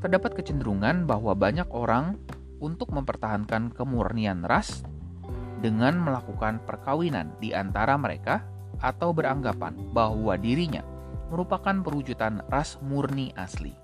[0.00, 2.16] terdapat kecenderungan bahwa banyak orang
[2.58, 4.82] untuk mempertahankan kemurnian ras
[5.60, 8.40] dengan melakukan perkawinan di antara mereka
[8.80, 10.80] atau beranggapan bahwa dirinya
[11.28, 13.76] merupakan perwujudan ras murni asli.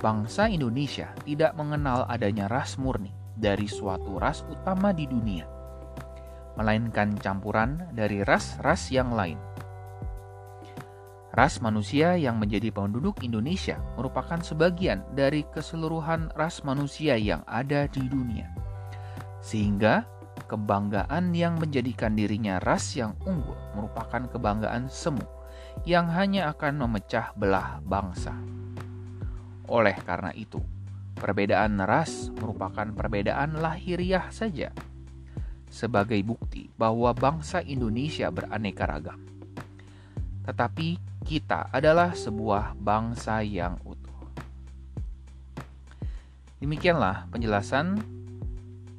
[0.00, 5.44] Bangsa Indonesia tidak mengenal adanya ras murni dari suatu ras utama di dunia,
[6.56, 9.38] melainkan campuran dari ras-ras yang lain,
[11.38, 18.02] Ras manusia yang menjadi penduduk Indonesia merupakan sebagian dari keseluruhan ras manusia yang ada di
[18.10, 18.50] dunia.
[19.38, 20.02] Sehingga
[20.50, 25.22] kebanggaan yang menjadikan dirinya ras yang unggul merupakan kebanggaan semu
[25.86, 28.34] yang hanya akan memecah belah bangsa.
[29.70, 30.58] Oleh karena itu,
[31.14, 34.74] perbedaan ras merupakan perbedaan lahiriah saja
[35.70, 39.22] sebagai bukti bahwa bangsa Indonesia beraneka ragam.
[40.42, 44.16] Tetapi kita adalah sebuah bangsa yang utuh.
[46.56, 48.00] Demikianlah penjelasan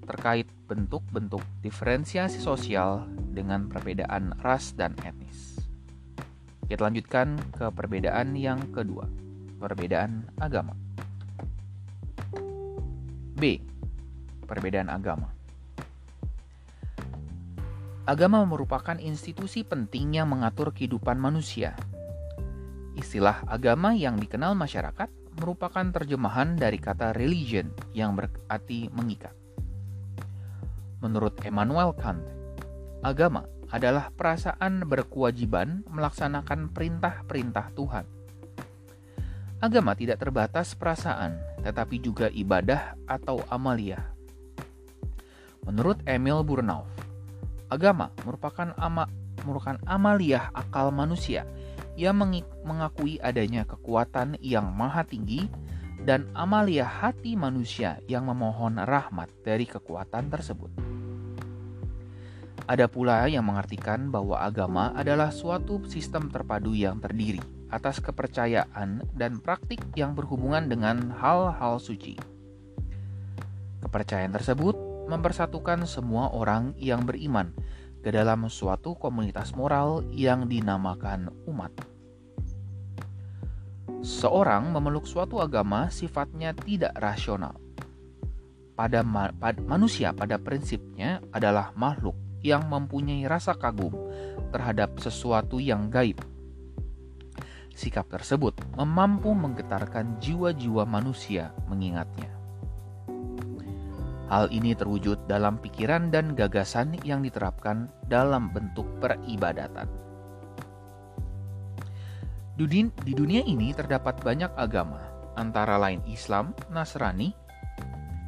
[0.06, 5.58] terkait bentuk-bentuk diferensiasi sosial dengan perbedaan ras dan etnis.
[6.70, 9.10] Kita lanjutkan ke perbedaan yang kedua,
[9.58, 10.78] perbedaan agama.
[13.42, 13.58] B.
[14.46, 15.34] Perbedaan agama.
[18.06, 21.78] Agama merupakan institusi penting yang mengatur kehidupan manusia,
[23.00, 25.08] Istilah agama yang dikenal masyarakat
[25.40, 29.32] merupakan terjemahan dari kata religion yang berarti mengikat.
[31.00, 32.20] Menurut Emmanuel Kant,
[33.00, 38.06] agama adalah perasaan berkewajiban melaksanakan perintah-perintah Tuhan.
[39.64, 44.12] Agama tidak terbatas perasaan, tetapi juga ibadah atau amalia.
[45.64, 46.92] Menurut Emil Burnouf,
[47.72, 49.08] agama merupakan ama,
[49.48, 51.48] merupakan amaliah akal manusia
[52.00, 52.16] ia
[52.64, 55.52] mengakui adanya kekuatan yang maha tinggi
[56.08, 60.72] dan amalia hati manusia yang memohon rahmat dari kekuatan tersebut.
[62.64, 69.44] Ada pula yang mengartikan bahwa agama adalah suatu sistem terpadu yang terdiri atas kepercayaan dan
[69.44, 72.16] praktik yang berhubungan dengan hal-hal suci.
[73.84, 74.78] Kepercayaan tersebut
[75.12, 77.52] mempersatukan semua orang yang beriman
[78.00, 81.72] ke dalam suatu komunitas moral yang dinamakan umat.
[84.00, 87.60] Seorang memeluk suatu agama sifatnya tidak rasional.
[88.80, 93.92] Pada, ma pada manusia pada prinsipnya adalah makhluk yang mempunyai rasa kagum
[94.56, 96.16] terhadap sesuatu yang gaib.
[97.76, 102.39] Sikap tersebut memampu menggetarkan jiwa-jiwa manusia mengingatnya.
[104.30, 109.90] Hal ini terwujud dalam pikiran dan gagasan yang diterapkan dalam bentuk peribadatan.
[112.54, 115.02] Di dunia ini terdapat banyak agama,
[115.34, 117.34] antara lain Islam, Nasrani,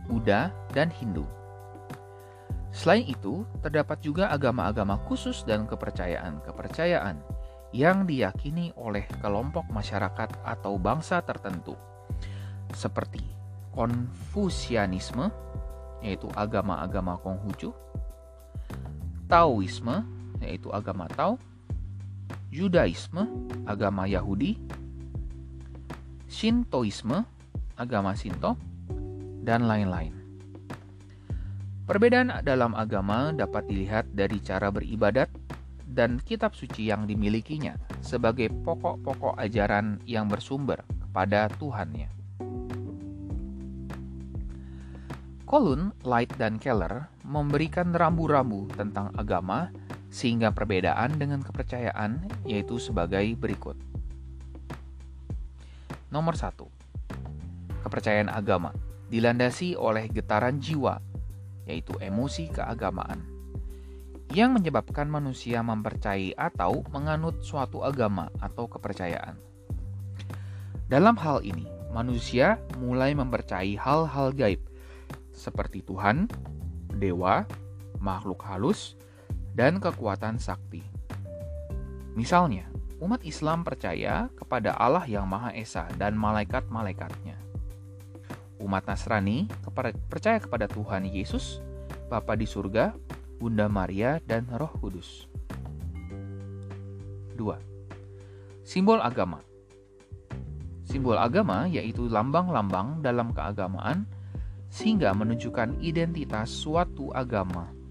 [0.09, 1.27] Buddha, dan Hindu.
[2.73, 7.19] Selain itu, terdapat juga agama-agama khusus dan kepercayaan-kepercayaan
[7.77, 11.75] yang diyakini oleh kelompok masyarakat atau bangsa tertentu,
[12.73, 13.21] seperti
[13.71, 15.31] Konfusianisme,
[16.01, 17.71] yaitu agama-agama Konghucu,
[19.29, 20.03] Taoisme,
[20.41, 21.37] yaitu agama Tao,
[22.51, 23.23] Judaisme,
[23.63, 24.59] agama Yahudi,
[26.27, 27.23] Shintoisme,
[27.79, 28.59] agama Shinto,
[29.45, 30.11] dan lain-lain.
[31.87, 35.27] Perbedaan dalam agama dapat dilihat dari cara beribadat
[35.91, 42.20] dan kitab suci yang dimilikinya sebagai pokok-pokok ajaran yang bersumber kepada Tuhannya.
[45.51, 49.67] Colun, Light, dan Keller memberikan rambu-rambu tentang agama
[50.07, 53.75] sehingga perbedaan dengan kepercayaan yaitu sebagai berikut.
[56.07, 56.71] Nomor satu,
[57.83, 58.71] kepercayaan agama
[59.11, 61.03] dilandasi oleh getaran jiwa,
[61.67, 63.19] yaitu emosi keagamaan,
[64.31, 69.35] yang menyebabkan manusia mempercayai atau menganut suatu agama atau kepercayaan.
[70.87, 74.70] Dalam hal ini, manusia mulai mempercayai hal-hal gaib
[75.41, 76.29] seperti Tuhan,
[76.93, 77.49] dewa,
[77.97, 78.93] makhluk halus,
[79.57, 80.85] dan kekuatan sakti.
[82.13, 82.69] Misalnya,
[83.01, 87.41] umat Islam percaya kepada Allah yang Maha Esa dan malaikat-malaikatnya.
[88.61, 89.49] Umat Nasrani
[90.05, 91.57] percaya kepada Tuhan Yesus,
[92.13, 92.93] Bapa di surga,
[93.41, 95.25] Bunda Maria, dan Roh Kudus.
[97.33, 97.57] 2.
[98.61, 99.41] Simbol agama
[100.85, 104.05] Simbol agama yaitu lambang-lambang dalam keagamaan
[104.71, 107.81] sehingga menunjukkan identitas suatu agama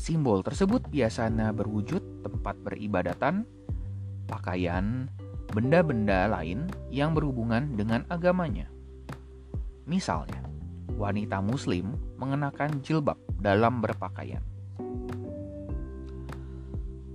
[0.00, 3.44] Simbol tersebut biasanya berwujud tempat beribadatan,
[4.24, 5.10] pakaian,
[5.52, 8.70] benda-benda lain yang berhubungan dengan agamanya.
[9.84, 10.40] Misalnya,
[10.94, 14.40] wanita Muslim mengenakan jilbab dalam berpakaian.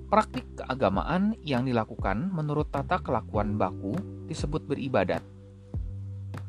[0.05, 3.97] Praktik keagamaan yang dilakukan menurut tata kelakuan baku
[4.29, 5.25] disebut beribadat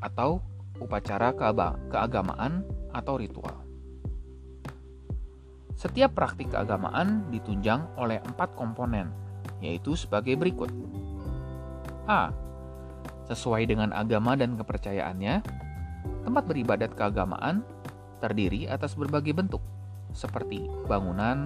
[0.05, 0.45] atau
[0.81, 1.33] upacara
[1.91, 3.67] keagamaan atau ritual.
[5.77, 9.13] Setiap praktik keagamaan ditunjang oleh empat komponen,
[9.61, 10.73] yaitu sebagai berikut.
[12.09, 12.33] A.
[13.29, 15.45] Sesuai dengan agama dan kepercayaannya,
[16.25, 17.61] tempat beribadat keagamaan
[18.25, 19.61] terdiri atas berbagai bentuk,
[20.17, 21.45] seperti bangunan,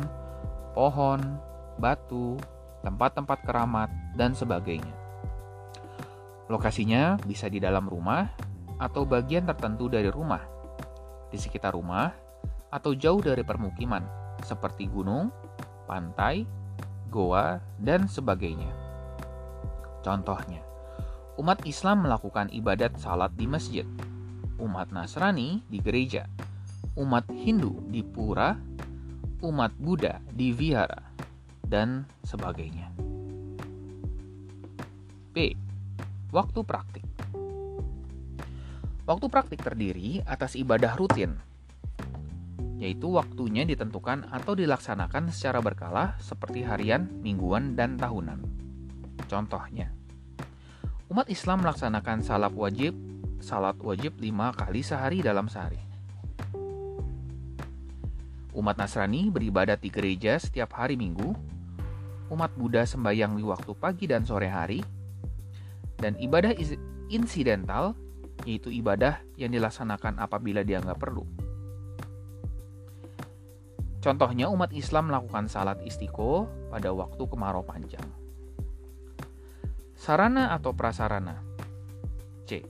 [0.78, 1.18] pohon,
[1.83, 2.39] batu,
[2.87, 4.95] tempat-tempat keramat, dan sebagainya.
[6.47, 8.31] Lokasinya bisa di dalam rumah
[8.81, 10.41] atau bagian tertentu dari rumah,
[11.28, 12.09] di sekitar rumah,
[12.72, 14.01] atau jauh dari permukiman,
[14.41, 15.28] seperti gunung,
[15.85, 16.49] pantai,
[17.12, 18.72] goa, dan sebagainya.
[20.01, 20.64] Contohnya,
[21.37, 23.85] umat Islam melakukan ibadat salat di masjid,
[24.57, 26.24] umat Nasrani di gereja,
[26.97, 28.57] umat Hindu di pura,
[29.45, 31.05] umat Buddha di vihara,
[31.68, 32.89] dan sebagainya.
[35.31, 35.53] B.
[36.31, 37.09] Waktu praktik
[39.11, 41.34] Waktu praktik terdiri atas ibadah rutin
[42.80, 48.40] yaitu waktunya ditentukan atau dilaksanakan secara berkala seperti harian, mingguan, dan tahunan.
[49.28, 49.92] Contohnya,
[51.12, 52.96] umat Islam melaksanakan salat wajib
[53.42, 55.76] salat wajib lima kali sehari dalam sehari.
[58.56, 61.36] Umat Nasrani beribadat di gereja setiap hari Minggu,
[62.32, 64.80] umat Buddha sembahyang di waktu pagi dan sore hari,
[66.00, 66.56] dan ibadah
[67.12, 67.92] insidental
[68.45, 71.24] yaitu ibadah yang dilaksanakan apabila dianggap perlu.
[74.01, 78.09] Contohnya umat Islam melakukan salat istiqo pada waktu kemarau panjang.
[79.93, 81.36] Sarana atau prasarana
[82.49, 82.64] C.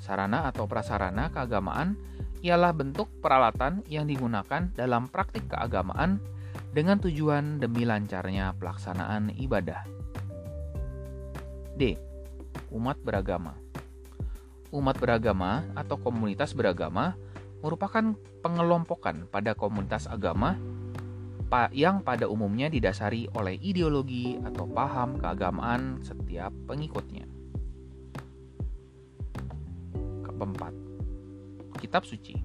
[0.00, 2.00] Sarana atau prasarana keagamaan
[2.40, 6.16] ialah bentuk peralatan yang digunakan dalam praktik keagamaan
[6.72, 9.84] dengan tujuan demi lancarnya pelaksanaan ibadah.
[11.76, 12.00] D.
[12.72, 13.65] Umat beragama
[14.74, 17.14] Umat beragama atau komunitas beragama
[17.62, 20.58] merupakan pengelompokan pada komunitas agama
[21.70, 27.24] yang pada umumnya didasari oleh ideologi atau paham keagamaan setiap pengikutnya.
[30.26, 30.74] Keempat,
[31.80, 32.36] Kitab Suci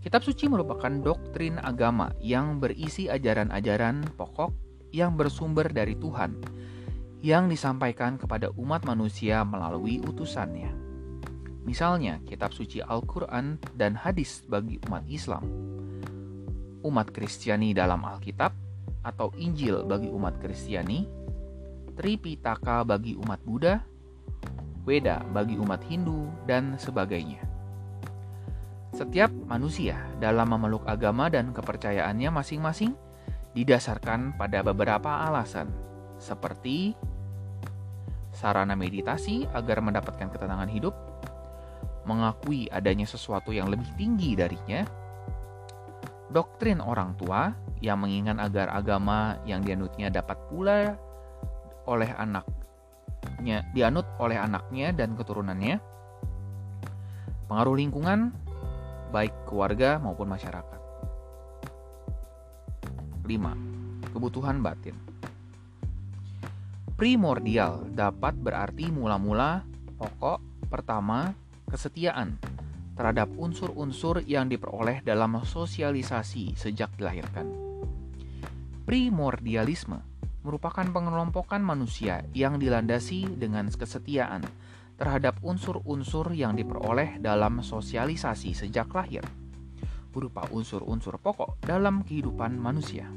[0.00, 4.52] Kitab Suci merupakan doktrin agama yang berisi ajaran-ajaran pokok
[4.94, 6.38] yang bersumber dari Tuhan,
[7.24, 10.83] yang disampaikan kepada umat manusia melalui utusannya.
[11.64, 15.44] Misalnya, kitab suci Al-Quran dan hadis bagi umat Islam,
[16.84, 18.52] umat Kristiani dalam Alkitab,
[19.04, 21.08] atau Injil bagi umat Kristiani,
[21.96, 23.80] Tripitaka bagi umat Buddha,
[24.84, 27.40] Weda bagi umat Hindu, dan sebagainya.
[28.92, 32.92] Setiap manusia dalam memeluk agama dan kepercayaannya masing-masing
[33.56, 35.72] didasarkan pada beberapa alasan,
[36.20, 36.92] seperti
[38.34, 40.92] sarana meditasi agar mendapatkan ketenangan hidup,
[42.04, 44.84] mengakui adanya sesuatu yang lebih tinggi darinya,
[46.32, 50.96] doktrin orang tua yang mengingat agar agama yang dianutnya dapat pula
[51.84, 55.80] oleh anaknya dianut oleh anaknya dan keturunannya,
[57.48, 58.32] pengaruh lingkungan
[59.12, 60.80] baik keluarga maupun masyarakat.
[63.24, 64.12] 5.
[64.12, 64.96] Kebutuhan batin
[66.94, 69.66] Primordial dapat berarti mula-mula,
[69.98, 70.38] pokok,
[70.70, 71.34] pertama,
[71.74, 72.38] kesetiaan
[72.94, 77.50] terhadap unsur-unsur yang diperoleh dalam sosialisasi sejak dilahirkan.
[78.86, 79.98] Primordialisme
[80.46, 84.46] merupakan pengelompokan manusia yang dilandasi dengan kesetiaan
[84.94, 89.26] terhadap unsur-unsur yang diperoleh dalam sosialisasi sejak lahir,
[90.14, 93.10] berupa unsur-unsur pokok dalam kehidupan manusia.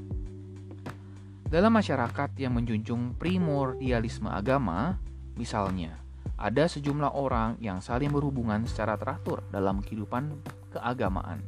[1.47, 4.97] Dalam masyarakat yang menjunjung primordialisme agama,
[5.37, 6.06] misalnya
[6.37, 10.37] ada sejumlah orang yang saling berhubungan secara teratur dalam kehidupan
[10.69, 11.41] keagamaan.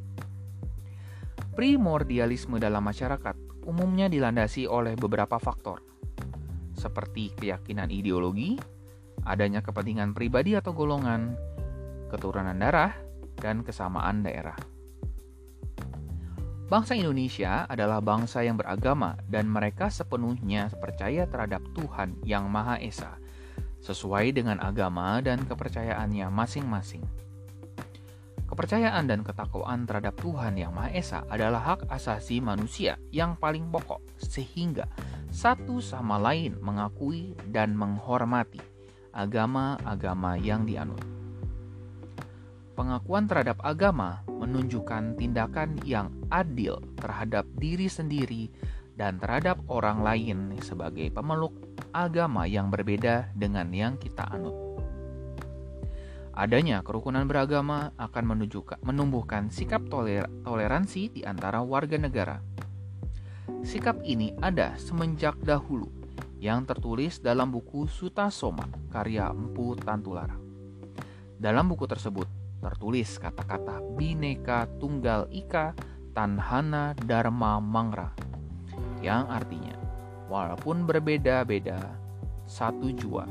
[1.54, 3.38] Primordialisme dalam masyarakat
[3.70, 5.86] umumnya dilandasi oleh beberapa faktor,
[6.74, 8.58] seperti keyakinan ideologi,
[9.30, 11.38] adanya kepentingan pribadi atau golongan,
[12.10, 12.98] keturunan darah,
[13.38, 14.58] dan kesamaan daerah.
[16.70, 23.18] Bangsa Indonesia adalah bangsa yang beragama dan mereka sepenuhnya percaya terhadap Tuhan yang Maha Esa
[23.84, 27.04] sesuai dengan agama dan kepercayaannya masing-masing.
[28.50, 34.02] Kepercayaan dan ketakwaan terhadap Tuhan Yang Maha Esa adalah hak asasi manusia yang paling pokok,
[34.18, 34.90] sehingga
[35.30, 38.58] satu sama lain mengakui dan menghormati
[39.14, 41.02] agama-agama yang dianut.
[42.74, 48.50] Pengakuan terhadap agama menunjukkan tindakan yang adil terhadap diri sendiri
[48.98, 51.54] dan terhadap orang lain sebagai pemeluk
[51.92, 54.56] agama yang berbeda dengan yang kita anut.
[56.40, 62.40] Adanya kerukunan beragama akan menunjukkan, menumbuhkan sikap toler, toleransi di antara warga negara.
[63.60, 65.92] Sikap ini ada semenjak dahulu,
[66.40, 70.40] yang tertulis dalam buku Suta Soma karya Empu Tantulara.
[71.36, 72.28] Dalam buku tersebut
[72.60, 75.76] tertulis kata-kata Bineka Tunggal Ika
[76.12, 78.12] Tanhana Dharma Mangra
[79.00, 79.79] yang artinya
[80.30, 81.82] walaupun berbeda-beda
[82.46, 83.26] satu jua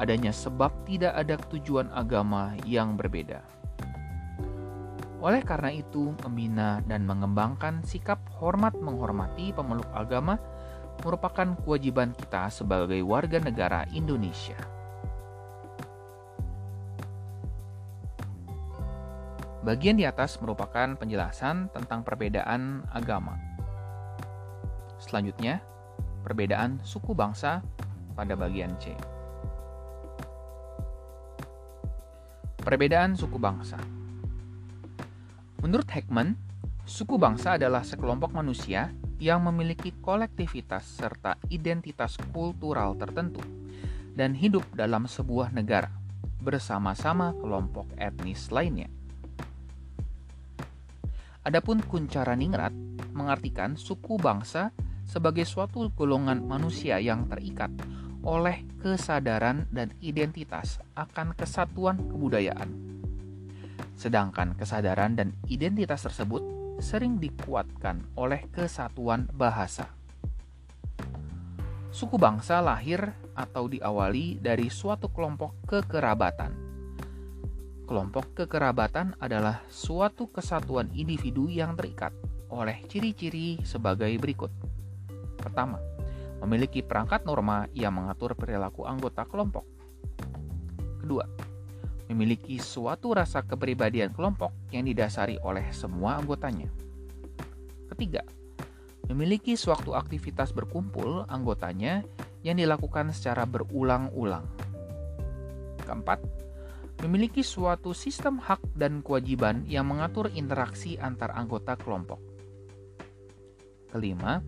[0.00, 3.44] adanya sebab tidak ada tujuan agama yang berbeda.
[5.20, 10.40] Oleh karena itu, membina dan mengembangkan sikap hormat menghormati pemeluk agama
[11.04, 14.56] merupakan kewajiban kita sebagai warga negara Indonesia.
[19.60, 23.36] Bagian di atas merupakan penjelasan tentang perbedaan agama.
[24.96, 25.60] Selanjutnya,
[26.22, 27.64] perbedaan suku bangsa
[28.14, 28.92] pada bagian C.
[32.60, 33.80] Perbedaan suku bangsa.
[35.64, 36.36] Menurut Heckman,
[36.84, 43.40] suku bangsa adalah sekelompok manusia yang memiliki kolektivitas serta identitas kultural tertentu
[44.16, 45.92] dan hidup dalam sebuah negara
[46.40, 48.88] bersama-sama kelompok etnis lainnya.
[51.44, 52.72] Adapun Kuncara Ningrat
[53.16, 54.72] mengartikan suku bangsa
[55.10, 57.74] sebagai suatu golongan manusia yang terikat
[58.22, 62.90] oleh kesadaran dan identitas akan kesatuan kebudayaan
[64.00, 66.40] Sedangkan kesadaran dan identitas tersebut
[66.80, 69.92] sering dikuatkan oleh kesatuan bahasa.
[71.92, 76.56] Suku bangsa lahir atau diawali dari suatu kelompok kekerabatan.
[77.84, 82.16] Kelompok kekerabatan adalah suatu kesatuan individu yang terikat
[82.48, 84.69] oleh ciri-ciri sebagai berikut.
[85.40, 85.80] Pertama,
[86.44, 89.64] memiliki perangkat norma yang mengatur perilaku anggota kelompok.
[91.00, 91.24] Kedua,
[92.12, 96.68] memiliki suatu rasa kepribadian kelompok yang didasari oleh semua anggotanya.
[97.92, 98.22] Ketiga,
[99.08, 102.04] memiliki suatu aktivitas berkumpul anggotanya
[102.46, 104.44] yang dilakukan secara berulang-ulang.
[105.84, 106.22] Keempat,
[107.02, 112.20] memiliki suatu sistem hak dan kewajiban yang mengatur interaksi antar anggota kelompok.
[113.90, 114.38] Kelima,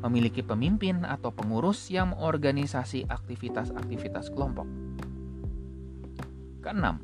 [0.00, 4.64] memiliki pemimpin atau pengurus yang mengorganisasi aktivitas-aktivitas kelompok.
[6.64, 7.00] Keenam,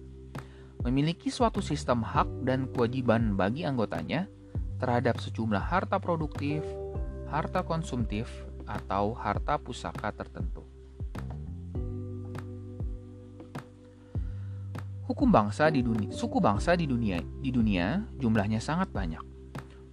[0.85, 4.29] memiliki suatu sistem hak dan kewajiban bagi anggotanya
[4.81, 6.61] terhadap sejumlah harta produktif,
[7.29, 8.29] harta konsumtif,
[8.67, 10.67] atau harta pusaka tertentu.
[15.07, 19.36] Hukum bangsa di dunia, suku bangsa di dunia di dunia jumlahnya sangat banyak.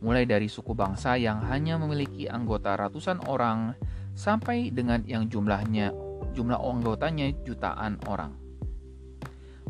[0.04, 3.72] Mulai dari suku bangsa yang hanya memiliki anggota ratusan orang
[4.14, 5.96] sampai dengan yang jumlahnya
[6.36, 8.44] jumlah anggotanya jutaan orang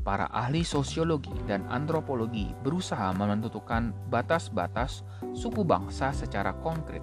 [0.04, 7.02] para ahli sosiologi dan antropologi berusaha menentukan batas-batas suku bangsa secara konkret.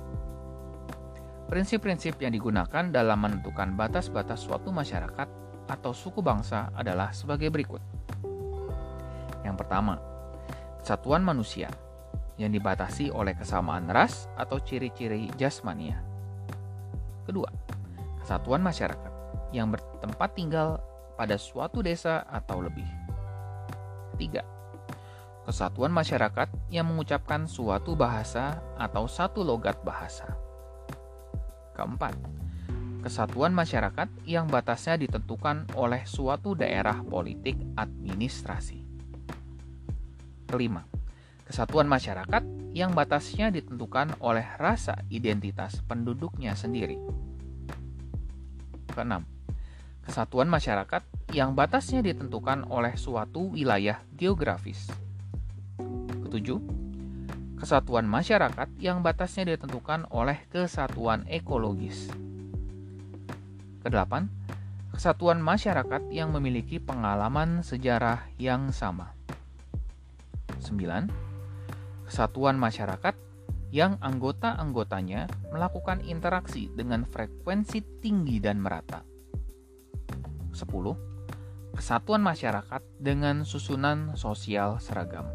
[1.49, 5.29] Prinsip-prinsip yang digunakan dalam menentukan batas-batas suatu masyarakat
[5.67, 7.83] atau suku bangsa adalah sebagai berikut.
[9.43, 9.99] Yang pertama,
[10.79, 11.73] kesatuan manusia
[12.41, 16.01] yang dibatasi oleh kesamaan ras atau ciri-ciri jasmania.
[17.29, 17.53] Kedua,
[18.25, 19.13] kesatuan masyarakat
[19.53, 20.81] yang bertempat tinggal
[21.21, 22.89] pada suatu desa atau lebih.
[24.17, 24.41] Tiga,
[25.45, 30.33] kesatuan masyarakat yang mengucapkan suatu bahasa atau satu logat bahasa.
[31.77, 32.17] Keempat,
[33.05, 38.81] kesatuan masyarakat yang batasnya ditentukan oleh suatu daerah politik administrasi.
[40.49, 40.83] Kelima,
[41.51, 46.95] kesatuan masyarakat yang batasnya ditentukan oleh rasa identitas penduduknya sendiri.
[48.95, 49.27] Keenam,
[50.07, 51.03] kesatuan masyarakat
[51.35, 54.95] yang batasnya ditentukan oleh suatu wilayah geografis.
[56.23, 56.63] Ketujuh,
[57.59, 62.15] kesatuan masyarakat yang batasnya ditentukan oleh kesatuan ekologis.
[63.83, 64.31] Kedelapan,
[64.95, 69.19] kesatuan masyarakat yang memiliki pengalaman sejarah yang sama.
[70.63, 71.30] Sembilan,
[72.11, 73.15] kesatuan masyarakat
[73.71, 79.07] yang anggota-anggotanya melakukan interaksi dengan frekuensi tinggi dan merata.
[80.51, 80.59] 10.
[81.79, 85.31] Kesatuan masyarakat dengan susunan sosial seragam.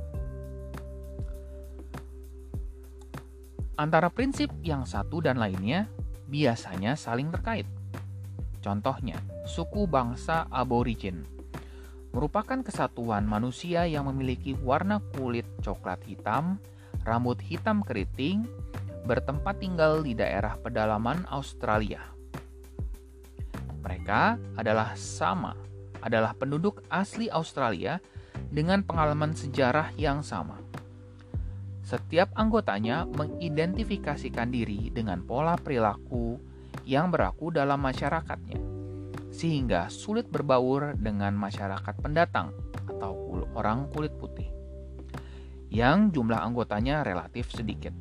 [3.79, 5.87] Antara prinsip yang satu dan lainnya
[6.27, 7.67] biasanya saling terkait.
[8.59, 9.15] Contohnya,
[9.47, 11.23] suku bangsa aborigin
[12.15, 16.55] merupakan kesatuan manusia yang memiliki warna kulit coklat hitam,
[17.03, 18.47] rambut hitam keriting,
[19.03, 21.99] bertempat tinggal di daerah pedalaman Australia.
[23.83, 25.59] Mereka adalah sama,
[25.99, 27.99] adalah penduduk asli Australia
[28.47, 30.55] dengan pengalaman sejarah yang sama.
[31.83, 36.39] Setiap anggotanya mengidentifikasikan diri dengan pola perilaku
[36.87, 38.74] yang berlaku dalam masyarakatnya,
[39.35, 42.55] sehingga sulit berbaur dengan masyarakat pendatang
[42.87, 44.47] atau orang kulit putih,
[45.67, 47.91] yang jumlah anggotanya relatif sedikit.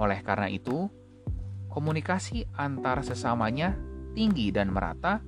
[0.00, 0.88] Oleh karena itu,
[1.68, 3.76] komunikasi antar sesamanya
[4.16, 5.20] tinggi dan merata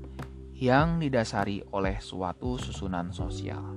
[0.56, 3.76] yang didasari oleh suatu susunan sosial.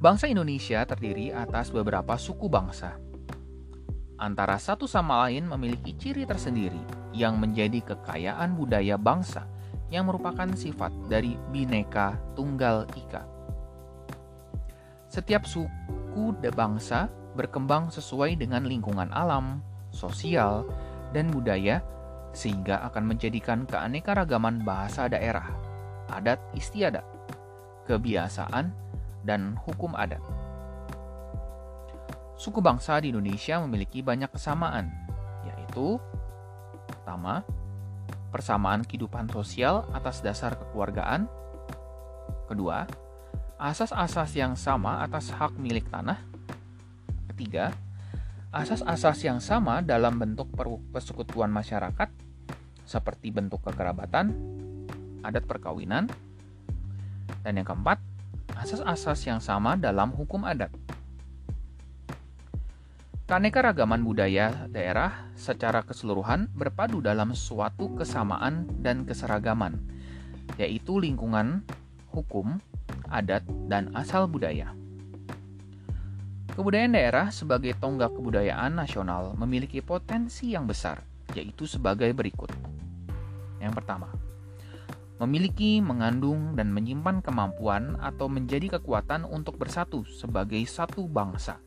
[0.00, 2.94] Bangsa Indonesia terdiri atas beberapa suku bangsa.
[4.16, 9.44] Antara satu sama lain memiliki ciri tersendiri yang menjadi kekayaan budaya bangsa
[9.92, 13.20] yang merupakan sifat dari bineka tunggal ika.
[15.12, 19.60] Setiap suku de bangsa berkembang sesuai dengan lingkungan alam,
[19.92, 20.64] sosial,
[21.12, 21.84] dan budaya
[22.30, 25.50] sehingga akan menjadikan keanekaragaman bahasa daerah,
[26.14, 27.02] adat istiadat,
[27.90, 28.70] kebiasaan,
[29.26, 30.22] dan hukum adat.
[32.38, 34.88] Suku bangsa di Indonesia memiliki banyak kesamaan,
[35.44, 35.98] yaitu
[37.10, 37.42] pertama,
[38.30, 41.26] persamaan kehidupan sosial atas dasar kekeluargaan.
[42.46, 42.86] Kedua,
[43.58, 46.22] asas-asas yang sama atas hak milik tanah.
[47.34, 47.74] Ketiga,
[48.54, 50.54] asas-asas yang sama dalam bentuk
[50.94, 52.06] persekutuan masyarakat,
[52.86, 54.30] seperti bentuk kekerabatan,
[55.26, 56.06] adat perkawinan.
[57.42, 57.98] Dan yang keempat,
[58.54, 60.70] asas-asas yang sama dalam hukum adat.
[63.30, 69.78] Keanekaragaman budaya daerah secara keseluruhan berpadu dalam suatu kesamaan dan keseragaman,
[70.58, 71.62] yaitu lingkungan,
[72.10, 72.58] hukum,
[73.06, 74.74] adat, dan asal budaya.
[76.58, 80.98] Kebudayaan daerah sebagai tonggak kebudayaan nasional memiliki potensi yang besar,
[81.30, 82.50] yaitu sebagai berikut.
[83.62, 84.10] Yang pertama,
[85.22, 91.62] memiliki, mengandung, dan menyimpan kemampuan atau menjadi kekuatan untuk bersatu sebagai satu bangsa,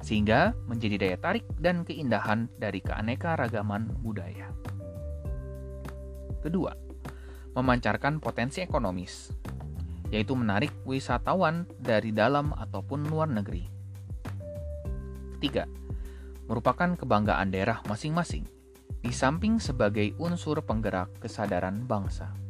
[0.00, 4.50] sehingga menjadi daya tarik dan keindahan dari keanekaragaman budaya.
[6.42, 6.70] Kedua,
[7.58, 9.34] memancarkan potensi ekonomis,
[10.14, 13.66] yaitu menarik wisatawan dari dalam ataupun luar negeri.
[15.36, 15.66] Ketiga,
[16.46, 18.46] merupakan kebanggaan daerah masing-masing,
[19.02, 22.45] di samping sebagai unsur penggerak kesadaran bangsa.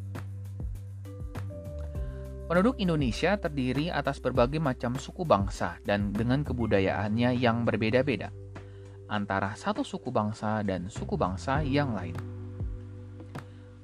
[2.46, 8.30] Penduduk Indonesia terdiri atas berbagai macam suku bangsa dan dengan kebudayaannya yang berbeda-beda
[9.10, 12.14] antara satu suku bangsa dan suku bangsa yang lain.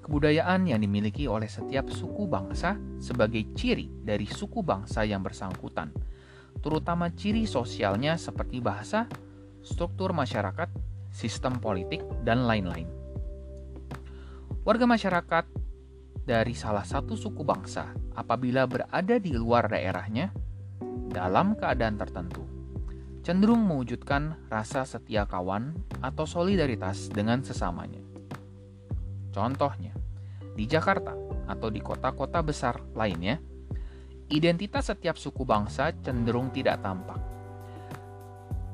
[0.06, 5.90] Kebudayaan yang dimiliki oleh setiap suku bangsa sebagai ciri dari suku bangsa yang bersangkutan,
[6.62, 9.10] terutama ciri sosialnya seperti bahasa,
[9.66, 10.70] struktur masyarakat,
[11.10, 12.86] sistem politik, dan lain-lain.
[14.62, 15.50] Warga masyarakat
[16.22, 20.30] dari salah satu suku bangsa apabila berada di luar daerahnya
[21.10, 22.52] dalam keadaan tertentu
[23.22, 28.02] cenderung mewujudkan rasa setia kawan atau solidaritas dengan sesamanya.
[29.30, 29.94] Contohnya,
[30.58, 31.14] di Jakarta
[31.46, 33.38] atau di kota-kota besar lainnya,
[34.28, 37.22] identitas setiap suku bangsa cenderung tidak tampak.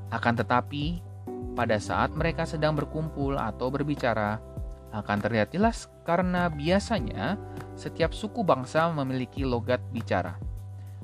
[0.09, 1.05] Akan tetapi,
[1.53, 4.41] pada saat mereka sedang berkumpul atau berbicara,
[4.93, 7.37] akan terlihat jelas karena biasanya
[7.77, 10.41] setiap suku bangsa memiliki logat bicara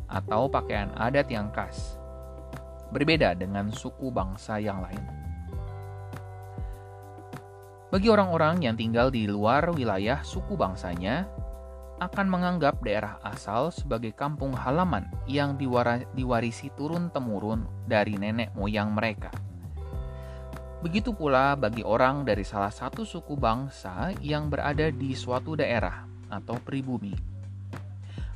[0.08, 1.96] atau pakaian adat yang khas,
[2.92, 5.02] berbeda dengan suku bangsa yang lain.
[7.94, 11.30] Bagi orang-orang yang tinggal di luar wilayah suku bangsanya,
[12.02, 15.54] akan menganggap daerah asal sebagai kampung halaman yang
[16.10, 19.30] diwarisi turun-temurun dari nenek moyang mereka.
[20.84, 26.60] Begitu pula bagi orang dari salah satu suku bangsa yang berada di suatu daerah atau
[26.60, 27.16] pribumi.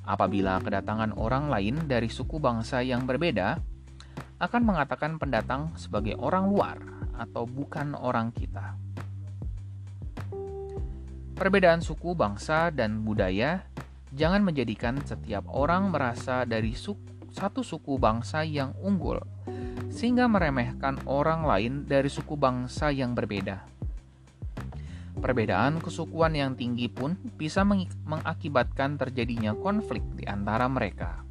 [0.08, 3.60] Apabila kedatangan orang lain dari suku bangsa yang berbeda,
[4.40, 6.80] akan mengatakan pendatang sebagai orang luar
[7.20, 8.72] atau bukan orang kita.
[11.36, 13.68] Perbedaan suku, bangsa, dan budaya
[14.16, 19.20] jangan menjadikan setiap orang merasa dari suku, satu suku bangsa yang unggul
[19.98, 23.66] sehingga meremehkan orang lain dari suku bangsa yang berbeda.
[25.18, 27.66] Perbedaan kesukuan yang tinggi pun bisa
[28.06, 31.26] mengakibatkan terjadinya konflik di antara mereka.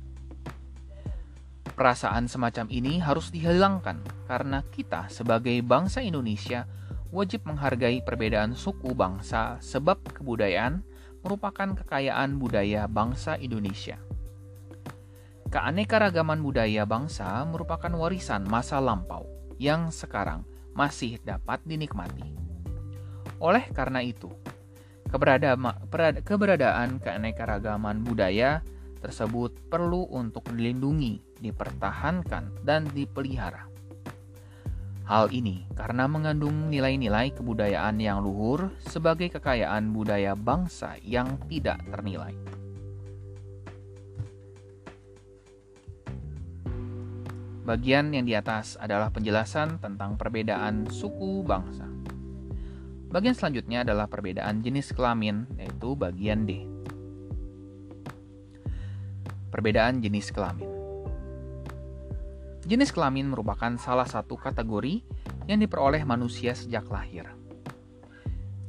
[1.71, 6.67] Perasaan semacam ini harus dihilangkan karena kita sebagai bangsa Indonesia
[7.15, 10.83] wajib menghargai perbedaan suku bangsa sebab kebudayaan
[11.23, 13.95] merupakan kekayaan budaya bangsa Indonesia.
[15.47, 19.23] Keanekaragaman budaya bangsa merupakan warisan masa lampau
[19.55, 20.43] yang sekarang
[20.75, 22.35] masih dapat dinikmati.
[23.39, 24.27] Oleh karena itu,
[25.07, 28.59] keberadaan keanekaragaman budaya
[28.99, 33.71] tersebut perlu untuk dilindungi, dipertahankan, dan dipelihara.
[35.07, 42.35] Hal ini karena mengandung nilai-nilai kebudayaan yang luhur sebagai kekayaan budaya bangsa yang tidak ternilai.
[47.67, 51.83] Bagian yang di atas adalah penjelasan tentang perbedaan suku bangsa.
[53.11, 56.63] Bagian selanjutnya adalah perbedaan jenis kelamin, yaitu bagian D.
[59.51, 60.71] Perbedaan jenis kelamin.
[62.63, 65.03] Jenis kelamin merupakan salah satu kategori
[65.51, 67.27] yang diperoleh manusia sejak lahir.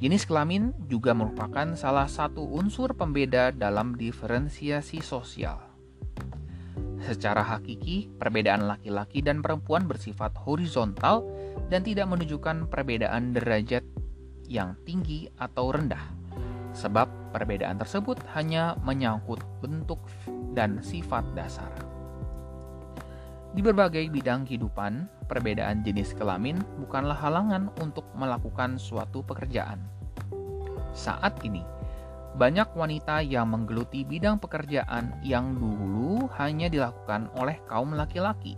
[0.02, 5.67] Jenis kelamin juga merupakan salah satu unsur pembeda dalam diferensiasi sosial.
[7.08, 11.24] Secara hakiki, perbedaan laki-laki dan perempuan bersifat horizontal
[11.72, 13.80] dan tidak menunjukkan perbedaan derajat
[14.44, 16.04] yang tinggi atau rendah,
[16.76, 20.04] sebab perbedaan tersebut hanya menyangkut bentuk
[20.52, 21.72] dan sifat dasar.
[23.56, 29.80] Di berbagai bidang kehidupan, perbedaan jenis kelamin bukanlah halangan untuk melakukan suatu pekerjaan.
[30.92, 31.64] Saat ini,
[32.38, 38.54] banyak wanita yang menggeluti bidang pekerjaan yang dulu hanya dilakukan oleh kaum laki-laki.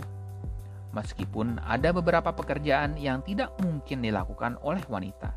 [0.93, 5.33] Meskipun ada beberapa pekerjaan yang tidak mungkin dilakukan oleh wanita.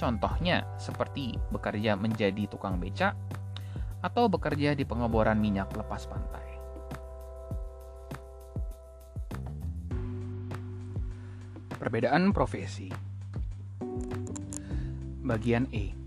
[0.00, 3.12] Contohnya seperti bekerja menjadi tukang becak
[4.00, 6.48] atau bekerja di pengeboran minyak lepas pantai.
[11.76, 12.88] Perbedaan profesi.
[15.20, 16.01] Bagian E.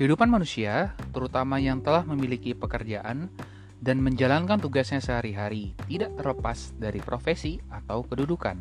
[0.00, 3.28] Kehidupan manusia, terutama yang telah memiliki pekerjaan
[3.84, 8.56] dan menjalankan tugasnya sehari-hari, tidak terlepas dari profesi atau kedudukan.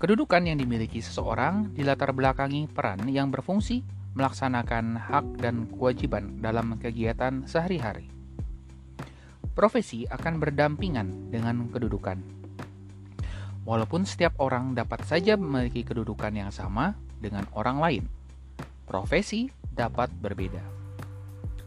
[0.00, 3.84] Kedudukan yang dimiliki seseorang dilatar belakangi peran yang berfungsi
[4.16, 8.08] melaksanakan hak dan kewajiban dalam kegiatan sehari-hari.
[9.52, 12.40] Profesi akan berdampingan dengan kedudukan
[13.68, 18.04] Walaupun setiap orang dapat saja memiliki kedudukan yang sama dengan orang lain,
[18.88, 20.60] profesi dapat berbeda.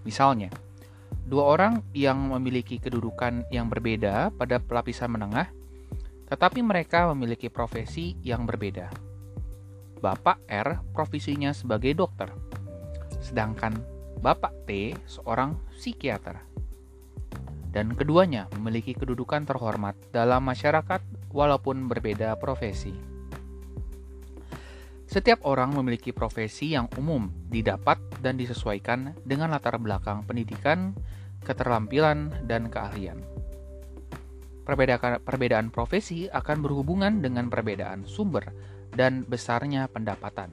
[0.05, 0.53] Misalnya,
[1.25, 5.49] dua orang yang memiliki kedudukan yang berbeda pada pelapisan menengah,
[6.29, 8.93] tetapi mereka memiliki profesi yang berbeda.
[9.97, 12.29] Bapak R profesinya sebagai dokter,
[13.23, 13.81] sedangkan
[14.21, 16.43] Bapak T seorang psikiater.
[17.73, 21.01] Dan keduanya memiliki kedudukan terhormat dalam masyarakat
[21.33, 23.12] walaupun berbeda profesi.
[25.13, 30.97] Setiap orang memiliki profesi yang umum, didapat dan disesuaikan dengan latar belakang pendidikan,
[31.45, 33.21] keterampilan, dan keahlian.
[34.65, 38.49] Perbedaan, perbedaan profesi akan berhubungan dengan perbedaan sumber
[38.89, 40.49] dan besarnya pendapatan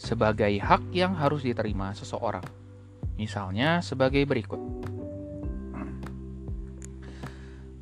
[0.00, 2.48] sebagai hak yang harus diterima seseorang.
[3.20, 4.64] Misalnya sebagai berikut.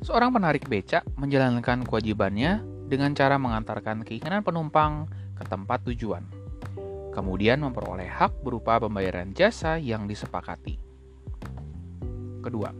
[0.03, 2.59] Seorang penarik becak menjalankan kewajibannya
[2.91, 6.23] dengan cara mengantarkan keinginan penumpang ke tempat tujuan,
[7.13, 10.81] kemudian memperoleh hak berupa pembayaran jasa yang disepakati.
[12.41, 12.73] Kedua,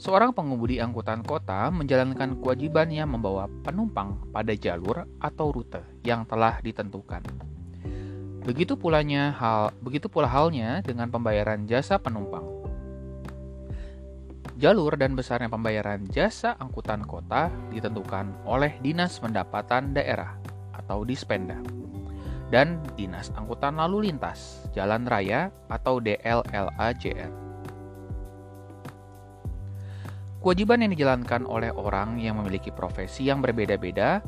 [0.00, 7.22] seorang pengemudi angkutan kota menjalankan kewajibannya membawa penumpang pada jalur atau rute yang telah ditentukan.
[8.42, 12.46] Begitu pulanya hal begitu pula halnya dengan pembayaran jasa penumpang.
[14.56, 20.55] Jalur dan besarnya pembayaran jasa angkutan kota ditentukan oleh Dinas Pendapatan Daerah
[20.86, 21.58] atau Dispenda
[22.54, 27.32] dan Dinas Angkutan Lalu Lintas Jalan Raya atau DLLAJR.
[30.38, 34.22] Kewajiban yang dijalankan oleh orang yang memiliki profesi yang berbeda-beda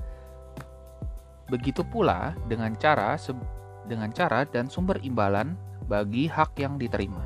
[1.46, 3.14] begitu pula dengan cara
[3.86, 5.54] dengan cara dan sumber imbalan
[5.86, 7.22] bagi hak yang diterima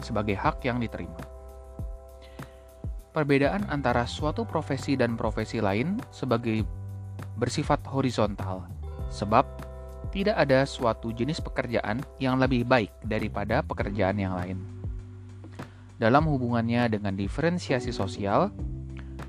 [0.00, 1.20] sebagai hak yang diterima.
[3.10, 6.64] Perbedaan antara suatu profesi dan profesi lain sebagai
[7.38, 8.66] bersifat horizontal,
[9.08, 9.46] sebab
[10.10, 14.58] tidak ada suatu jenis pekerjaan yang lebih baik daripada pekerjaan yang lain.
[16.00, 18.50] Dalam hubungannya dengan diferensiasi sosial,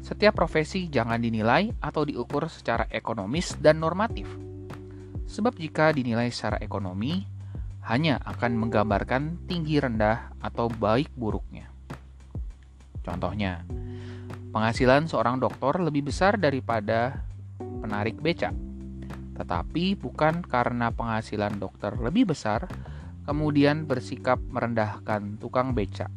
[0.02, 4.26] setiap profesi jangan dinilai atau diukur secara ekonomis dan normatif.
[5.30, 7.24] Sebab jika dinilai secara ekonomi,
[7.86, 11.70] hanya akan menggambarkan tinggi rendah atau baik buruknya.
[13.02, 13.66] Contohnya,
[14.54, 17.26] penghasilan seorang dokter lebih besar daripada
[17.82, 18.54] penarik becak.
[19.36, 22.70] Tetapi bukan karena penghasilan dokter lebih besar,
[23.26, 26.14] kemudian bersikap merendahkan tukang becak.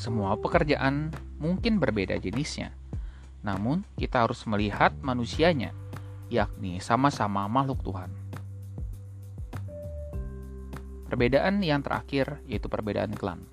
[0.00, 2.72] Semua pekerjaan mungkin berbeda jenisnya,
[3.44, 5.76] namun kita harus melihat manusianya,
[6.32, 8.10] yakni sama-sama makhluk Tuhan.
[11.06, 13.44] Perbedaan yang terakhir yaitu perbedaan klan.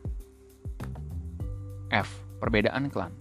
[1.93, 2.09] F.
[2.41, 3.13] Perbedaan klan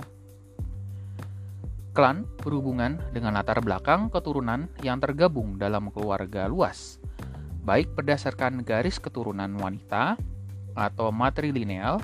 [1.91, 7.03] Klan berhubungan dengan latar belakang keturunan yang tergabung dalam keluarga luas,
[7.67, 10.15] baik berdasarkan garis keturunan wanita
[10.79, 11.99] atau matrilineal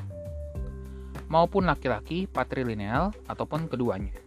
[1.30, 4.25] maupun laki-laki patrilineal ataupun keduanya.